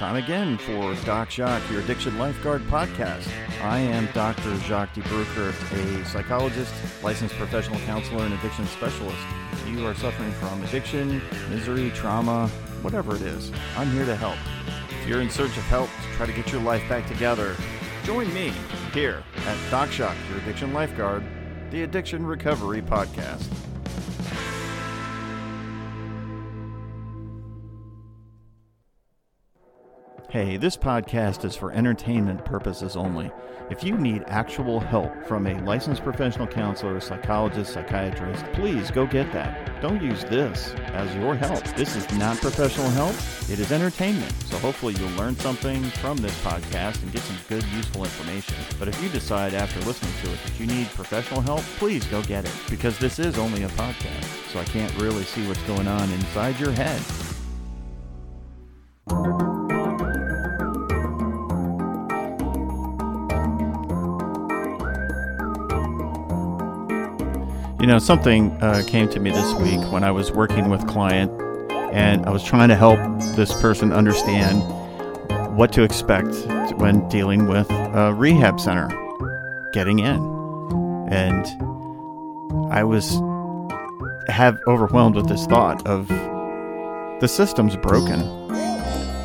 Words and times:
time 0.00 0.16
again 0.16 0.56
for 0.56 0.94
Doc 1.04 1.30
Jacques, 1.30 1.70
your 1.70 1.82
addiction 1.82 2.16
lifeguard 2.16 2.62
podcast. 2.68 3.28
I 3.60 3.80
am 3.80 4.08
Dr. 4.14 4.56
Jacques 4.60 4.94
de 4.94 5.02
Brucker, 5.02 5.52
a 5.72 6.04
psychologist, 6.06 6.72
licensed 7.02 7.34
professional 7.34 7.78
counselor, 7.80 8.24
and 8.24 8.32
addiction 8.32 8.66
specialist. 8.68 9.18
If 9.52 9.68
you 9.68 9.86
are 9.86 9.94
suffering 9.94 10.32
from 10.32 10.62
addiction, 10.62 11.20
misery, 11.50 11.90
trauma, 11.90 12.48
whatever 12.80 13.14
it 13.14 13.20
is, 13.20 13.52
I'm 13.76 13.90
here 13.90 14.06
to 14.06 14.16
help. 14.16 14.38
If 15.02 15.06
you're 15.06 15.20
in 15.20 15.28
search 15.28 15.54
of 15.58 15.64
help 15.64 15.90
to 15.90 16.16
try 16.16 16.24
to 16.24 16.32
get 16.32 16.50
your 16.50 16.62
life 16.62 16.88
back 16.88 17.06
together, 17.06 17.54
join 18.04 18.32
me 18.32 18.54
here 18.94 19.22
at 19.46 19.70
Doc 19.70 19.90
Jacques, 19.90 20.16
your 20.30 20.38
addiction 20.38 20.72
lifeguard, 20.72 21.22
the 21.70 21.82
Addiction 21.82 22.24
Recovery 22.24 22.80
Podcast. 22.80 23.69
Hey, 30.30 30.56
this 30.58 30.76
podcast 30.76 31.44
is 31.44 31.56
for 31.56 31.72
entertainment 31.72 32.44
purposes 32.44 32.94
only. 32.94 33.32
If 33.68 33.82
you 33.82 33.98
need 33.98 34.22
actual 34.28 34.78
help 34.78 35.26
from 35.26 35.48
a 35.48 35.60
licensed 35.64 36.04
professional 36.04 36.46
counselor, 36.46 37.00
psychologist, 37.00 37.72
psychiatrist, 37.72 38.44
please 38.52 38.92
go 38.92 39.08
get 39.08 39.32
that. 39.32 39.82
Don't 39.82 40.00
use 40.00 40.22
this 40.22 40.72
as 40.92 41.12
your 41.16 41.34
help. 41.34 41.64
This 41.74 41.96
is 41.96 42.08
not 42.12 42.36
professional 42.36 42.88
help, 42.90 43.16
it 43.50 43.58
is 43.58 43.72
entertainment. 43.72 44.30
So 44.44 44.56
hopefully 44.58 44.94
you'll 45.00 45.18
learn 45.18 45.34
something 45.34 45.82
from 45.82 46.16
this 46.18 46.40
podcast 46.44 47.02
and 47.02 47.10
get 47.10 47.22
some 47.22 47.36
good, 47.48 47.64
useful 47.74 48.04
information. 48.04 48.54
But 48.78 48.86
if 48.86 49.02
you 49.02 49.08
decide 49.08 49.52
after 49.52 49.80
listening 49.80 50.12
to 50.22 50.32
it 50.32 50.38
that 50.44 50.60
you 50.60 50.66
need 50.66 50.86
professional 50.90 51.40
help, 51.40 51.62
please 51.78 52.04
go 52.06 52.22
get 52.22 52.44
it 52.44 52.54
because 52.70 52.96
this 53.00 53.18
is 53.18 53.36
only 53.36 53.64
a 53.64 53.68
podcast. 53.70 54.52
So 54.52 54.60
I 54.60 54.64
can't 54.64 54.96
really 54.96 55.24
see 55.24 55.44
what's 55.48 55.62
going 55.62 55.88
on 55.88 56.08
inside 56.12 56.60
your 56.60 56.70
head. 56.70 57.02
Know, 67.90 67.98
something 67.98 68.52
uh, 68.62 68.84
came 68.86 69.08
to 69.08 69.18
me 69.18 69.30
this 69.30 69.52
week 69.54 69.80
when 69.90 70.04
I 70.04 70.12
was 70.12 70.30
working 70.30 70.68
with 70.68 70.86
client, 70.86 71.28
and 71.92 72.24
I 72.24 72.30
was 72.30 72.44
trying 72.44 72.68
to 72.68 72.76
help 72.76 73.00
this 73.34 73.52
person 73.60 73.92
understand 73.92 74.62
what 75.56 75.72
to 75.72 75.82
expect 75.82 76.32
when 76.76 77.08
dealing 77.08 77.48
with 77.48 77.68
a 77.70 78.14
rehab 78.14 78.60
center, 78.60 78.88
getting 79.72 79.98
in, 79.98 80.20
and 81.10 81.44
I 82.72 82.84
was 82.84 83.20
have 84.28 84.60
overwhelmed 84.68 85.16
with 85.16 85.28
this 85.28 85.46
thought 85.46 85.84
of 85.84 86.06
the 87.20 87.26
system's 87.26 87.74
broken, 87.74 88.20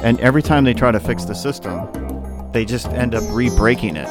and 0.03 0.19
every 0.21 0.41
time 0.41 0.63
they 0.63 0.73
try 0.73 0.91
to 0.91 0.99
fix 0.99 1.25
the 1.25 1.35
system, 1.35 1.87
they 2.51 2.65
just 2.65 2.87
end 2.87 3.13
up 3.13 3.23
re-breaking 3.29 3.95
it, 3.95 4.07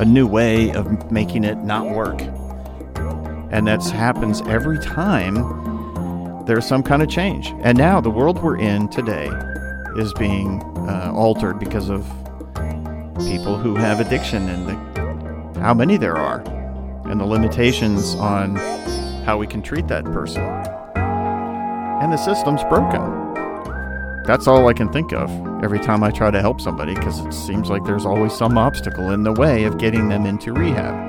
a 0.00 0.04
new 0.04 0.26
way 0.26 0.70
of 0.72 1.10
making 1.10 1.44
it 1.44 1.56
not 1.58 1.88
work. 1.88 2.20
And 3.56 3.66
that 3.68 3.82
happens 3.84 4.42
every 4.42 4.78
time 4.78 6.44
there's 6.44 6.66
some 6.66 6.82
kind 6.82 7.02
of 7.02 7.08
change. 7.08 7.54
And 7.62 7.78
now 7.78 8.02
the 8.02 8.10
world 8.10 8.42
we're 8.42 8.58
in 8.58 8.86
today 8.88 9.30
is 9.96 10.12
being 10.12 10.60
uh, 10.86 11.10
altered 11.14 11.58
because 11.58 11.88
of 11.88 12.06
people 13.16 13.56
who 13.56 13.74
have 13.74 13.98
addiction 13.98 14.46
and 14.50 14.68
the, 14.68 15.60
how 15.60 15.72
many 15.72 15.96
there 15.96 16.18
are, 16.18 16.40
and 17.06 17.18
the 17.18 17.24
limitations 17.24 18.14
on 18.16 18.56
how 19.24 19.38
we 19.38 19.46
can 19.46 19.62
treat 19.62 19.88
that 19.88 20.04
person. 20.04 20.42
And 22.02 22.12
the 22.12 22.18
system's 22.18 22.62
broken. 22.64 23.00
That's 24.24 24.46
all 24.46 24.68
I 24.68 24.74
can 24.74 24.92
think 24.92 25.14
of 25.14 25.30
every 25.64 25.80
time 25.80 26.04
I 26.04 26.10
try 26.10 26.30
to 26.30 26.42
help 26.42 26.60
somebody 26.60 26.94
because 26.94 27.20
it 27.20 27.32
seems 27.32 27.70
like 27.70 27.84
there's 27.84 28.04
always 28.04 28.34
some 28.34 28.58
obstacle 28.58 29.12
in 29.12 29.22
the 29.22 29.32
way 29.32 29.64
of 29.64 29.78
getting 29.78 30.10
them 30.10 30.26
into 30.26 30.52
rehab. 30.52 31.05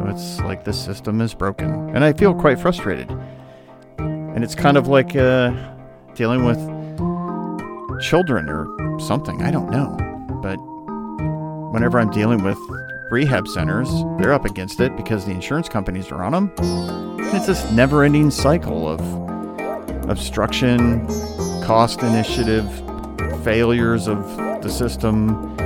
So 0.00 0.08
it's 0.08 0.40
like 0.40 0.64
the 0.64 0.72
system 0.72 1.20
is 1.20 1.34
broken. 1.34 1.90
And 1.94 2.02
I 2.02 2.14
feel 2.14 2.34
quite 2.34 2.58
frustrated. 2.58 3.10
And 3.98 4.42
it's 4.42 4.54
kind 4.54 4.78
of 4.78 4.88
like 4.88 5.14
uh, 5.14 5.52
dealing 6.14 6.44
with 6.44 6.56
children 8.00 8.48
or 8.48 8.98
something. 8.98 9.42
I 9.42 9.50
don't 9.50 9.70
know. 9.70 9.94
But 10.42 10.56
whenever 11.72 12.00
I'm 12.00 12.10
dealing 12.10 12.42
with 12.42 12.56
rehab 13.10 13.46
centers, 13.46 13.90
they're 14.18 14.32
up 14.32 14.46
against 14.46 14.80
it 14.80 14.96
because 14.96 15.26
the 15.26 15.32
insurance 15.32 15.68
companies 15.68 16.10
are 16.10 16.24
on 16.24 16.32
them. 16.32 16.52
It's 17.34 17.46
this 17.46 17.70
never 17.72 18.02
ending 18.02 18.30
cycle 18.30 18.88
of 18.88 19.00
obstruction, 20.08 21.06
cost 21.62 22.02
initiative, 22.02 22.66
failures 23.44 24.08
of 24.08 24.24
the 24.62 24.70
system, 24.70 25.59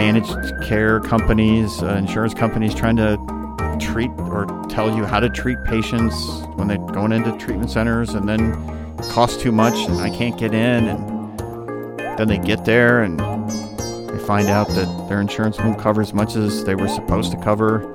managed 0.00 0.62
care 0.62 0.98
companies, 0.98 1.82
uh, 1.82 1.88
insurance 1.88 2.32
companies 2.32 2.74
trying 2.74 2.96
to 2.96 3.18
treat 3.78 4.10
or 4.30 4.46
tell 4.70 4.96
you 4.96 5.04
how 5.04 5.20
to 5.20 5.28
treat 5.28 5.62
patients 5.64 6.14
when 6.54 6.68
they're 6.68 6.78
going 6.78 7.12
into 7.12 7.36
treatment 7.36 7.70
centers 7.70 8.14
and 8.14 8.26
then 8.26 8.40
it 8.98 9.04
costs 9.10 9.42
too 9.42 9.52
much 9.52 9.74
and 9.90 10.00
I 10.00 10.08
can't 10.08 10.38
get 10.38 10.54
in 10.54 10.88
and 10.88 12.18
then 12.18 12.28
they 12.28 12.38
get 12.38 12.64
there 12.64 13.02
and 13.02 13.20
they 14.08 14.18
find 14.20 14.48
out 14.48 14.68
that 14.68 15.06
their 15.10 15.20
insurance 15.20 15.58
won't 15.58 15.78
cover 15.78 16.00
as 16.00 16.14
much 16.14 16.34
as 16.34 16.64
they 16.64 16.74
were 16.74 16.88
supposed 16.88 17.30
to 17.32 17.38
cover. 17.38 17.94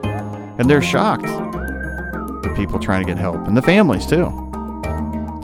And 0.59 0.69
they're 0.69 0.83
shocked 0.83 1.25
the 1.25 2.53
people 2.55 2.77
trying 2.77 3.03
to 3.03 3.07
get 3.11 3.17
help 3.17 3.47
and 3.47 3.57
the 3.57 3.63
families 3.63 4.05
too. 4.05 4.29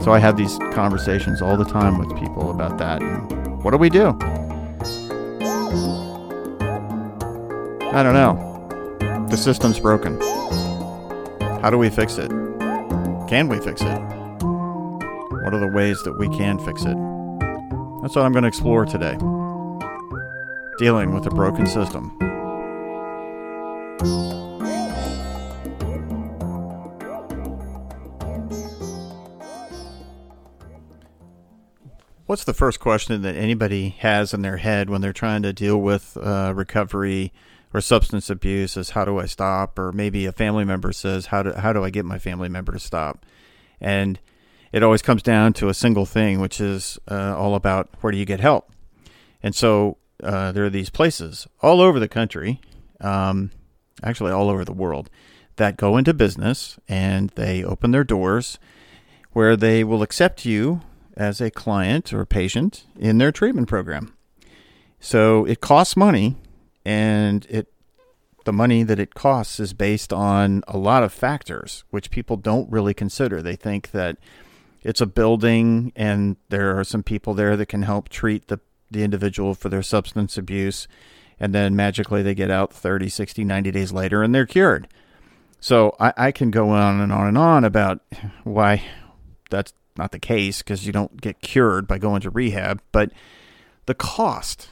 So 0.04 0.12
I 0.12 0.20
have 0.20 0.36
these 0.36 0.58
conversations 0.74 1.42
all 1.42 1.56
the 1.56 1.64
time 1.64 1.98
with 1.98 2.16
people 2.20 2.52
about 2.52 2.78
that 2.78 3.02
and 3.02 3.64
what 3.64 3.72
do 3.72 3.78
we 3.78 3.90
do 3.90 4.16
I 7.94 8.02
don't 8.02 8.14
know. 8.14 9.26
The 9.28 9.36
system's 9.36 9.78
broken. 9.78 10.18
How 11.60 11.68
do 11.68 11.76
we 11.76 11.90
fix 11.90 12.16
it? 12.16 12.30
Can 13.28 13.48
we 13.48 13.58
fix 13.58 13.82
it? 13.82 13.98
What 15.42 15.52
are 15.52 15.60
the 15.60 15.70
ways 15.74 16.02
that 16.04 16.14
we 16.18 16.26
can 16.30 16.58
fix 16.58 16.84
it? 16.84 16.96
That's 18.00 18.16
what 18.16 18.24
I'm 18.24 18.32
going 18.32 18.44
to 18.44 18.48
explore 18.48 18.86
today. 18.86 19.18
Dealing 20.78 21.12
with 21.12 21.26
a 21.26 21.30
broken 21.34 21.66
system. 21.66 22.16
What's 32.24 32.44
the 32.44 32.54
first 32.54 32.80
question 32.80 33.20
that 33.20 33.36
anybody 33.36 33.90
has 33.98 34.32
in 34.32 34.40
their 34.40 34.56
head 34.56 34.88
when 34.88 35.02
they're 35.02 35.12
trying 35.12 35.42
to 35.42 35.52
deal 35.52 35.76
with 35.76 36.16
uh, 36.16 36.54
recovery 36.56 37.34
or 37.74 37.80
substance 37.80 38.30
abuse? 38.30 38.76
Is 38.76 38.90
how 38.90 39.04
do 39.04 39.18
I 39.18 39.26
stop? 39.26 39.78
Or 39.78 39.92
maybe 39.92 40.26
a 40.26 40.32
family 40.32 40.64
member 40.64 40.92
says, 40.92 41.26
how 41.26 41.42
do 41.42 41.52
how 41.52 41.72
do 41.72 41.84
I 41.84 41.90
get 41.90 42.04
my 42.04 42.18
family 42.18 42.48
member 42.48 42.72
to 42.72 42.78
stop? 42.78 43.24
And 43.80 44.18
it 44.72 44.82
always 44.82 45.02
comes 45.02 45.22
down 45.22 45.52
to 45.54 45.68
a 45.68 45.74
single 45.74 46.06
thing, 46.06 46.40
which 46.40 46.60
is 46.60 46.98
uh, 47.10 47.36
all 47.36 47.54
about 47.54 47.90
where 48.00 48.10
do 48.10 48.18
you 48.18 48.24
get 48.24 48.40
help? 48.40 48.72
And 49.42 49.54
so 49.54 49.98
uh, 50.22 50.52
there 50.52 50.64
are 50.64 50.70
these 50.70 50.90
places 50.90 51.46
all 51.60 51.80
over 51.80 51.98
the 51.98 52.08
country, 52.08 52.60
um, 53.00 53.50
actually 54.02 54.32
all 54.32 54.48
over 54.48 54.64
the 54.64 54.72
world, 54.72 55.10
that 55.56 55.76
go 55.76 55.96
into 55.96 56.14
business 56.14 56.78
and 56.88 57.30
they 57.30 57.62
open 57.62 57.90
their 57.90 58.04
doors 58.04 58.58
where 59.32 59.56
they 59.56 59.84
will 59.84 60.02
accept 60.02 60.44
you 60.44 60.80
as 61.16 61.40
a 61.40 61.50
client 61.50 62.12
or 62.12 62.24
patient 62.24 62.86
in 62.98 63.18
their 63.18 63.32
treatment 63.32 63.68
program. 63.68 64.14
So 65.00 65.44
it 65.44 65.60
costs 65.60 65.96
money, 65.96 66.36
and 66.84 67.46
it 67.48 67.68
the 68.44 68.52
money 68.52 68.82
that 68.82 68.98
it 68.98 69.14
costs 69.14 69.60
is 69.60 69.72
based 69.72 70.12
on 70.12 70.64
a 70.66 70.76
lot 70.76 71.04
of 71.04 71.12
factors 71.12 71.84
which 71.90 72.10
people 72.10 72.36
don't 72.36 72.70
really 72.72 72.92
consider. 72.92 73.40
They 73.40 73.54
think 73.54 73.92
that 73.92 74.16
it's 74.82 75.00
a 75.00 75.06
building 75.06 75.92
and 75.94 76.36
there 76.48 76.76
are 76.76 76.82
some 76.82 77.04
people 77.04 77.34
there 77.34 77.56
that 77.56 77.66
can 77.66 77.82
help 77.82 78.08
treat 78.08 78.48
the 78.48 78.58
the 78.90 79.04
individual 79.04 79.54
for 79.54 79.68
their 79.68 79.82
substance 79.82 80.36
abuse 80.36 80.86
and 81.40 81.54
then 81.54 81.74
magically 81.74 82.22
they 82.22 82.34
get 82.34 82.50
out 82.50 82.72
30, 82.72 83.08
60, 83.08 83.42
90 83.44 83.70
days 83.70 83.92
later 83.92 84.22
and 84.22 84.34
they're 84.34 84.46
cured. 84.46 84.86
So 85.60 85.96
I, 85.98 86.12
I 86.16 86.32
can 86.32 86.50
go 86.50 86.70
on 86.70 87.00
and 87.00 87.12
on 87.12 87.28
and 87.28 87.38
on 87.38 87.64
about 87.64 88.00
why 88.44 88.82
that's 89.50 89.72
not 89.96 90.12
the 90.12 90.18
case 90.18 90.58
because 90.58 90.86
you 90.86 90.92
don't 90.92 91.20
get 91.20 91.40
cured 91.40 91.86
by 91.86 91.98
going 91.98 92.20
to 92.22 92.30
rehab, 92.30 92.82
but 92.92 93.12
the 93.86 93.94
cost 93.94 94.70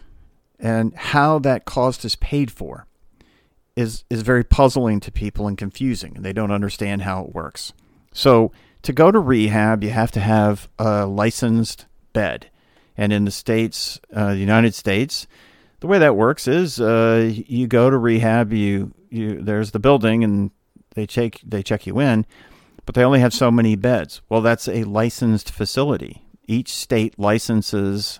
and 0.60 0.94
how 0.94 1.38
that 1.40 1.64
cost 1.64 2.04
is 2.04 2.16
paid 2.16 2.50
for 2.50 2.86
is 3.76 4.04
is 4.10 4.22
very 4.22 4.44
puzzling 4.44 5.00
to 5.00 5.10
people 5.10 5.48
and 5.48 5.56
confusing 5.56 6.16
and 6.16 6.24
they 6.24 6.32
don't 6.32 6.50
understand 6.50 7.02
how 7.02 7.24
it 7.24 7.34
works. 7.34 7.72
So 8.12 8.52
to 8.82 8.92
go 8.92 9.10
to 9.10 9.18
rehab, 9.18 9.82
you 9.84 9.90
have 9.90 10.10
to 10.12 10.20
have 10.20 10.68
a 10.78 11.06
licensed 11.06 11.86
bed. 12.12 12.50
And 12.96 13.12
in 13.12 13.24
the 13.24 13.30
states, 13.30 14.00
uh, 14.12 14.30
the 14.32 14.38
United 14.40 14.74
States, 14.74 15.26
the 15.80 15.86
way 15.86 15.98
that 15.98 16.16
works 16.16 16.46
is 16.48 16.80
uh, 16.80 17.32
you 17.32 17.66
go 17.66 17.88
to 17.88 17.96
rehab, 17.96 18.52
you 18.52 18.92
you 19.08 19.40
there's 19.40 19.70
the 19.70 19.78
building 19.78 20.24
and 20.24 20.50
they 20.94 21.06
check 21.06 21.40
they 21.46 21.62
check 21.62 21.86
you 21.86 22.00
in, 22.00 22.26
but 22.84 22.94
they 22.94 23.04
only 23.04 23.20
have 23.20 23.32
so 23.32 23.50
many 23.50 23.76
beds. 23.76 24.20
Well, 24.28 24.42
that's 24.42 24.68
a 24.68 24.84
licensed 24.84 25.50
facility. 25.50 26.22
each 26.46 26.74
state 26.74 27.18
licenses 27.18 28.18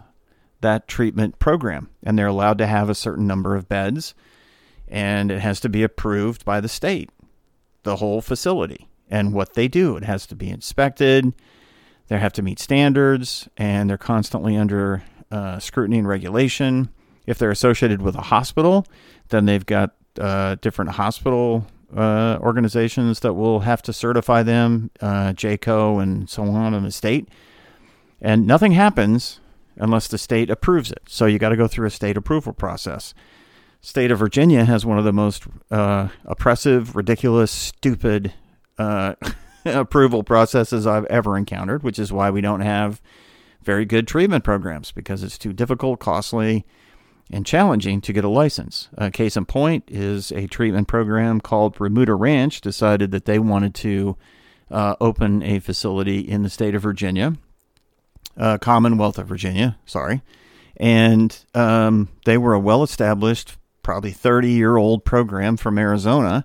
that 0.60 0.88
treatment 0.88 1.38
program, 1.38 1.88
and 2.02 2.18
they're 2.18 2.26
allowed 2.26 2.58
to 2.58 2.66
have 2.66 2.90
a 2.90 2.94
certain 2.94 3.26
number 3.26 3.54
of 3.54 3.68
beds, 3.68 4.14
and 4.88 5.30
it 5.30 5.40
has 5.40 5.60
to 5.60 5.68
be 5.68 5.82
approved 5.82 6.44
by 6.44 6.60
the 6.60 6.68
state, 6.68 7.10
the 7.82 7.96
whole 7.96 8.20
facility. 8.20 8.88
And 9.10 9.32
what 9.32 9.54
they 9.54 9.68
do, 9.68 9.96
it 9.96 10.04
has 10.04 10.26
to 10.26 10.36
be 10.36 10.50
inspected, 10.50 11.32
they 12.08 12.18
have 12.18 12.32
to 12.34 12.42
meet 12.42 12.58
standards, 12.58 13.48
and 13.56 13.88
they're 13.88 13.98
constantly 13.98 14.56
under 14.56 15.02
uh, 15.30 15.58
scrutiny 15.58 15.98
and 15.98 16.08
regulation. 16.08 16.90
If 17.26 17.38
they're 17.38 17.50
associated 17.50 18.02
with 18.02 18.16
a 18.16 18.22
hospital, 18.22 18.86
then 19.28 19.46
they've 19.46 19.64
got 19.64 19.94
uh, 20.18 20.56
different 20.60 20.92
hospital 20.92 21.66
uh, 21.96 22.38
organizations 22.40 23.20
that 23.20 23.34
will 23.34 23.60
have 23.60 23.82
to 23.82 23.92
certify 23.92 24.42
them, 24.42 24.90
uh, 25.00 25.32
JCAHO 25.32 26.02
and 26.02 26.28
so 26.28 26.44
on 26.44 26.74
in 26.74 26.84
the 26.84 26.90
state. 26.90 27.28
And 28.20 28.46
nothing 28.46 28.72
happens 28.72 29.39
unless 29.80 30.06
the 30.08 30.18
state 30.18 30.50
approves 30.50 30.92
it. 30.92 31.02
So 31.06 31.26
you 31.26 31.38
got 31.38 31.48
to 31.48 31.56
go 31.56 31.66
through 31.66 31.86
a 31.86 31.90
state 31.90 32.16
approval 32.16 32.52
process. 32.52 33.14
State 33.80 34.10
of 34.10 34.18
Virginia 34.18 34.64
has 34.64 34.84
one 34.84 34.98
of 34.98 35.04
the 35.04 35.12
most 35.12 35.44
uh, 35.70 36.08
oppressive, 36.24 36.94
ridiculous, 36.94 37.50
stupid 37.50 38.32
uh, 38.78 39.14
approval 39.64 40.22
processes 40.22 40.86
I've 40.86 41.06
ever 41.06 41.36
encountered, 41.36 41.82
which 41.82 41.98
is 41.98 42.12
why 42.12 42.30
we 42.30 42.42
don't 42.42 42.60
have 42.60 43.00
very 43.62 43.84
good 43.84 44.06
treatment 44.06 44.44
programs 44.44 44.92
because 44.92 45.22
it's 45.22 45.38
too 45.38 45.52
difficult, 45.52 45.98
costly, 45.98 46.66
and 47.30 47.46
challenging 47.46 48.00
to 48.02 48.12
get 48.12 48.24
a 48.24 48.28
license. 48.28 48.88
A 48.98 49.10
case 49.10 49.36
in 49.36 49.46
point 49.46 49.84
is 49.88 50.30
a 50.32 50.46
treatment 50.46 50.88
program 50.88 51.40
called 51.40 51.76
Remuda 51.76 52.18
Ranch 52.18 52.60
decided 52.60 53.12
that 53.12 53.24
they 53.24 53.38
wanted 53.38 53.74
to 53.76 54.16
uh, 54.70 54.96
open 55.00 55.42
a 55.42 55.58
facility 55.58 56.20
in 56.20 56.42
the 56.42 56.50
state 56.50 56.74
of 56.74 56.82
Virginia, 56.82 57.34
uh, 58.36 58.58
Commonwealth 58.58 59.18
of 59.18 59.26
Virginia, 59.26 59.78
sorry. 59.86 60.22
And 60.76 61.36
um, 61.54 62.08
they 62.24 62.38
were 62.38 62.54
a 62.54 62.60
well 62.60 62.82
established, 62.82 63.56
probably 63.82 64.12
30 64.12 64.50
year 64.50 64.76
old 64.76 65.04
program 65.04 65.56
from 65.56 65.78
Arizona. 65.78 66.44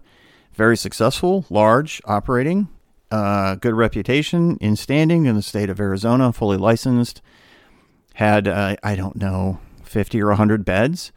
Very 0.54 0.78
successful, 0.78 1.46
large, 1.50 2.02
operating, 2.06 2.70
uh, 3.12 3.56
good 3.56 3.74
reputation 3.74 4.58
in 4.62 4.76
standing 4.76 5.26
in 5.26 5.36
the 5.36 5.42
state 5.42 5.70
of 5.70 5.80
Arizona, 5.80 6.32
fully 6.32 6.58
licensed. 6.58 7.22
Had, 8.16 8.48
uh, 8.48 8.78
I 8.82 8.96
don't 8.96 9.18
know, 9.18 9.60
50 9.84 10.22
or 10.22 10.30
100 10.30 10.64
beds, 10.64 11.12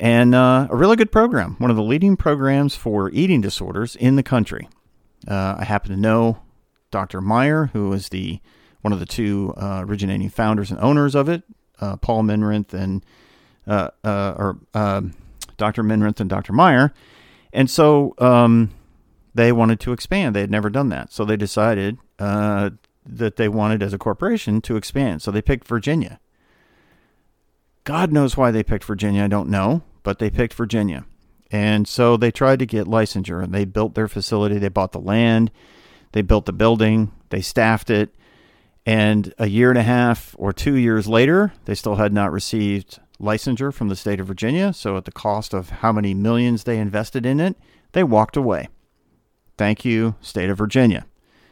and 0.00 0.34
uh, 0.34 0.66
a 0.70 0.76
really 0.76 0.96
good 0.96 1.12
program, 1.12 1.56
one 1.58 1.70
of 1.70 1.76
the 1.76 1.82
leading 1.82 2.16
programs 2.16 2.74
for 2.74 3.10
eating 3.10 3.40
disorders 3.40 3.96
in 3.96 4.16
the 4.16 4.22
country. 4.22 4.68
Uh, 5.28 5.56
I 5.58 5.64
happen 5.64 5.90
to 5.90 5.96
know 5.96 6.38
Dr. 6.90 7.20
Meier, 7.20 7.66
who 7.72 7.92
is 7.92 8.08
the 8.08 8.40
one 8.82 8.92
of 8.92 9.00
the 9.00 9.06
two 9.06 9.54
uh, 9.56 9.84
originating 9.86 10.28
founders 10.28 10.70
and 10.70 10.80
owners 10.80 11.14
of 11.14 11.28
it, 11.28 11.42
uh, 11.80 11.96
Paul 11.96 12.22
Minirth 12.22 12.72
and 12.72 13.04
uh, 13.66 13.90
uh, 14.04 14.34
or 14.36 14.58
um, 14.74 15.14
Dr. 15.56 15.82
Minirth 15.82 16.20
and 16.20 16.30
Dr. 16.30 16.52
Meier, 16.52 16.92
and 17.52 17.70
so 17.70 18.14
um, 18.18 18.70
they 19.34 19.52
wanted 19.52 19.80
to 19.80 19.92
expand. 19.92 20.34
They 20.34 20.40
had 20.40 20.50
never 20.50 20.70
done 20.70 20.88
that, 20.88 21.12
so 21.12 21.24
they 21.24 21.36
decided 21.36 21.98
that 22.18 23.36
they 23.36 23.48
wanted, 23.48 23.82
as 23.82 23.92
a 23.92 23.98
corporation, 23.98 24.60
to 24.60 24.76
expand. 24.76 25.22
So 25.22 25.30
they 25.30 25.42
picked 25.42 25.66
Virginia 25.66 26.20
God 27.84 28.12
knows 28.12 28.36
why 28.36 28.50
they 28.50 28.62
picked 28.62 28.84
Virginia. 28.84 29.24
I 29.24 29.28
don't 29.28 29.48
know, 29.48 29.82
but 30.02 30.18
they 30.18 30.30
picked 30.30 30.54
Virginia. 30.54 31.04
And 31.50 31.88
so 31.88 32.16
they 32.16 32.30
tried 32.30 32.60
to 32.60 32.66
get 32.66 32.86
licensure 32.86 33.42
and 33.42 33.52
they 33.52 33.64
built 33.64 33.94
their 33.94 34.08
facility. 34.08 34.58
They 34.58 34.68
bought 34.68 34.92
the 34.92 35.00
land, 35.00 35.50
they 36.12 36.22
built 36.22 36.46
the 36.46 36.52
building, 36.52 37.12
they 37.30 37.40
staffed 37.40 37.90
it. 37.90 38.14
And 38.86 39.34
a 39.38 39.46
year 39.46 39.68
and 39.70 39.78
a 39.78 39.82
half 39.82 40.34
or 40.38 40.52
two 40.52 40.74
years 40.74 41.06
later, 41.06 41.52
they 41.66 41.74
still 41.74 41.96
had 41.96 42.12
not 42.12 42.32
received 42.32 42.98
licensure 43.20 43.72
from 43.72 43.88
the 43.88 43.96
state 43.96 44.20
of 44.20 44.26
Virginia. 44.26 44.72
So, 44.72 44.96
at 44.96 45.04
the 45.04 45.12
cost 45.12 45.52
of 45.52 45.70
how 45.70 45.92
many 45.92 46.14
millions 46.14 46.64
they 46.64 46.78
invested 46.78 47.26
in 47.26 47.40
it, 47.40 47.56
they 47.92 48.02
walked 48.02 48.36
away. 48.36 48.68
Thank 49.58 49.84
you, 49.84 50.14
state 50.22 50.48
of 50.48 50.56
Virginia. 50.56 51.06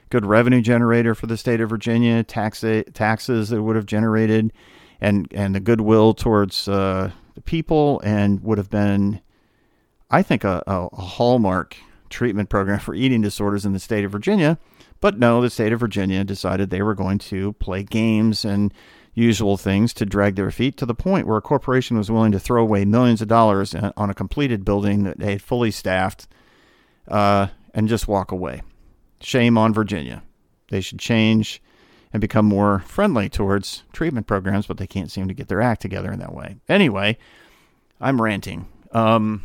Good 0.08 0.24
revenue 0.24 0.62
generator 0.62 1.14
for 1.14 1.26
the 1.26 1.36
state 1.36 1.60
of 1.60 1.68
Virginia, 1.68 2.22
tax, 2.22 2.64
taxes 2.94 3.50
that 3.50 3.62
would 3.62 3.76
have 3.76 3.84
generated 3.84 4.52
and 5.00 5.28
and 5.32 5.54
the 5.54 5.60
goodwill 5.60 6.14
towards 6.14 6.66
uh, 6.68 7.10
the 7.34 7.40
people, 7.42 8.00
and 8.02 8.42
would 8.42 8.58
have 8.58 8.70
been, 8.70 9.20
I 10.10 10.22
think, 10.22 10.44
a, 10.44 10.62
a, 10.66 10.88
hallmark 10.96 11.76
treatment 12.10 12.48
program 12.48 12.80
for 12.80 12.94
eating 12.94 13.20
disorders 13.20 13.64
in 13.64 13.74
the 13.74 13.78
state 13.78 14.04
of 14.04 14.10
Virginia. 14.10 14.58
But 15.00 15.18
no, 15.18 15.40
the 15.40 15.50
state 15.50 15.72
of 15.72 15.80
Virginia 15.80 16.24
decided 16.24 16.70
they 16.70 16.82
were 16.82 16.94
going 16.94 17.18
to 17.18 17.52
play 17.54 17.82
games 17.82 18.44
and 18.44 18.72
usual 19.14 19.56
things 19.56 19.92
to 19.94 20.06
drag 20.06 20.36
their 20.36 20.50
feet 20.50 20.76
to 20.76 20.86
the 20.86 20.94
point 20.94 21.26
where 21.26 21.38
a 21.38 21.42
corporation 21.42 21.96
was 21.96 22.10
willing 22.10 22.32
to 22.32 22.38
throw 22.38 22.62
away 22.62 22.84
millions 22.84 23.20
of 23.20 23.28
dollars 23.28 23.74
on 23.74 24.10
a 24.10 24.14
completed 24.14 24.64
building 24.64 25.04
that 25.04 25.18
they 25.18 25.32
had 25.32 25.42
fully 25.42 25.70
staffed 25.70 26.28
uh, 27.08 27.48
and 27.74 27.88
just 27.88 28.08
walk 28.08 28.30
away. 28.30 28.62
Shame 29.20 29.58
on 29.58 29.74
Virginia. 29.74 30.22
They 30.70 30.80
should 30.80 30.98
change 30.98 31.60
and 32.12 32.20
become 32.20 32.46
more 32.46 32.80
friendly 32.80 33.28
towards 33.28 33.82
treatment 33.92 34.26
programs, 34.26 34.66
but 34.66 34.78
they 34.78 34.86
can't 34.86 35.10
seem 35.10 35.28
to 35.28 35.34
get 35.34 35.48
their 35.48 35.60
act 35.60 35.82
together 35.82 36.12
in 36.12 36.20
that 36.20 36.34
way. 36.34 36.56
Anyway, 36.68 37.18
I'm 38.00 38.22
ranting. 38.22 38.66
Um, 38.92 39.42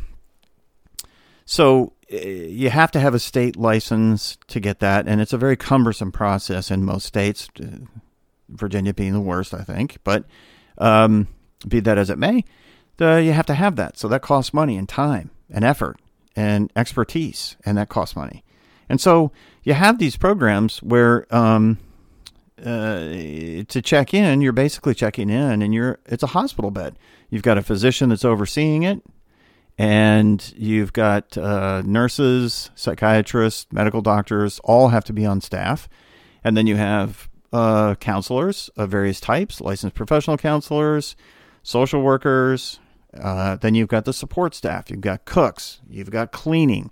so 1.44 1.92
eh, 2.10 2.46
you 2.48 2.70
have 2.70 2.90
to 2.92 3.00
have 3.00 3.14
a 3.14 3.18
state 3.18 3.56
license 3.56 4.38
to 4.48 4.60
get 4.60 4.80
that, 4.80 5.06
and 5.06 5.20
it's 5.20 5.32
a 5.32 5.38
very 5.38 5.56
cumbersome 5.56 6.12
process 6.12 6.70
in 6.70 6.84
most 6.84 7.06
states. 7.06 7.48
Eh, 7.60 7.66
Virginia 8.48 8.94
being 8.94 9.12
the 9.12 9.20
worst, 9.20 9.54
I 9.54 9.62
think. 9.62 9.98
But 10.04 10.24
um, 10.78 11.28
be 11.66 11.80
that 11.80 11.98
as 11.98 12.10
it 12.10 12.18
may, 12.18 12.44
the, 12.96 13.22
you 13.22 13.32
have 13.32 13.46
to 13.46 13.54
have 13.54 13.76
that. 13.76 13.98
So 13.98 14.08
that 14.08 14.22
costs 14.22 14.54
money 14.54 14.76
and 14.76 14.88
time 14.88 15.30
and 15.50 15.64
effort 15.64 15.98
and 16.36 16.72
expertise, 16.76 17.56
and 17.64 17.78
that 17.78 17.88
costs 17.88 18.16
money. 18.16 18.44
And 18.88 19.00
so 19.00 19.32
you 19.62 19.74
have 19.74 19.98
these 19.98 20.16
programs 20.16 20.82
where 20.82 21.32
um, 21.34 21.78
uh, 22.60 22.98
to 23.68 23.82
check 23.82 24.12
in, 24.12 24.40
you're 24.40 24.52
basically 24.52 24.94
checking 24.94 25.30
in, 25.30 25.62
and 25.62 25.72
you're 25.72 25.98
it's 26.06 26.22
a 26.22 26.28
hospital 26.28 26.70
bed. 26.70 26.96
You've 27.30 27.42
got 27.42 27.58
a 27.58 27.62
physician 27.62 28.10
that's 28.10 28.24
overseeing 28.24 28.82
it, 28.82 29.02
and 29.78 30.52
you've 30.56 30.92
got 30.92 31.36
uh, 31.36 31.82
nurses, 31.84 32.70
psychiatrists, 32.74 33.66
medical 33.72 34.02
doctors, 34.02 34.60
all 34.64 34.88
have 34.88 35.04
to 35.04 35.12
be 35.12 35.26
on 35.26 35.40
staff, 35.40 35.88
and 36.42 36.56
then 36.56 36.66
you 36.66 36.76
have 36.76 37.28
uh, 37.52 37.94
counselors 37.96 38.70
of 38.76 38.90
various 38.90 39.20
types, 39.20 39.60
licensed 39.60 39.94
professional 39.94 40.36
counselors, 40.36 41.16
social 41.62 42.02
workers. 42.02 42.80
Uh, 43.20 43.54
then 43.56 43.74
you've 43.74 43.88
got 43.88 44.04
the 44.04 44.12
support 44.12 44.54
staff. 44.54 44.90
You've 44.90 45.00
got 45.00 45.24
cooks. 45.24 45.80
You've 45.88 46.10
got 46.10 46.32
cleaning 46.32 46.90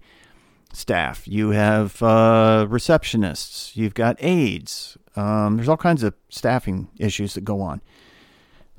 staff. 0.73 1.27
You 1.27 1.51
have 1.51 2.01
uh, 2.03 2.67
receptionists. 2.69 3.77
You've 3.77 3.95
got 3.95 4.17
aides. 4.21 4.97
Um, 5.17 5.57
there's 5.57 5.69
all 5.69 5.77
kinds 5.77 6.03
of 6.03 6.15
staffing 6.29 6.89
issues 6.99 7.35
that 7.35 7.45
go 7.45 7.61
on. 7.61 7.81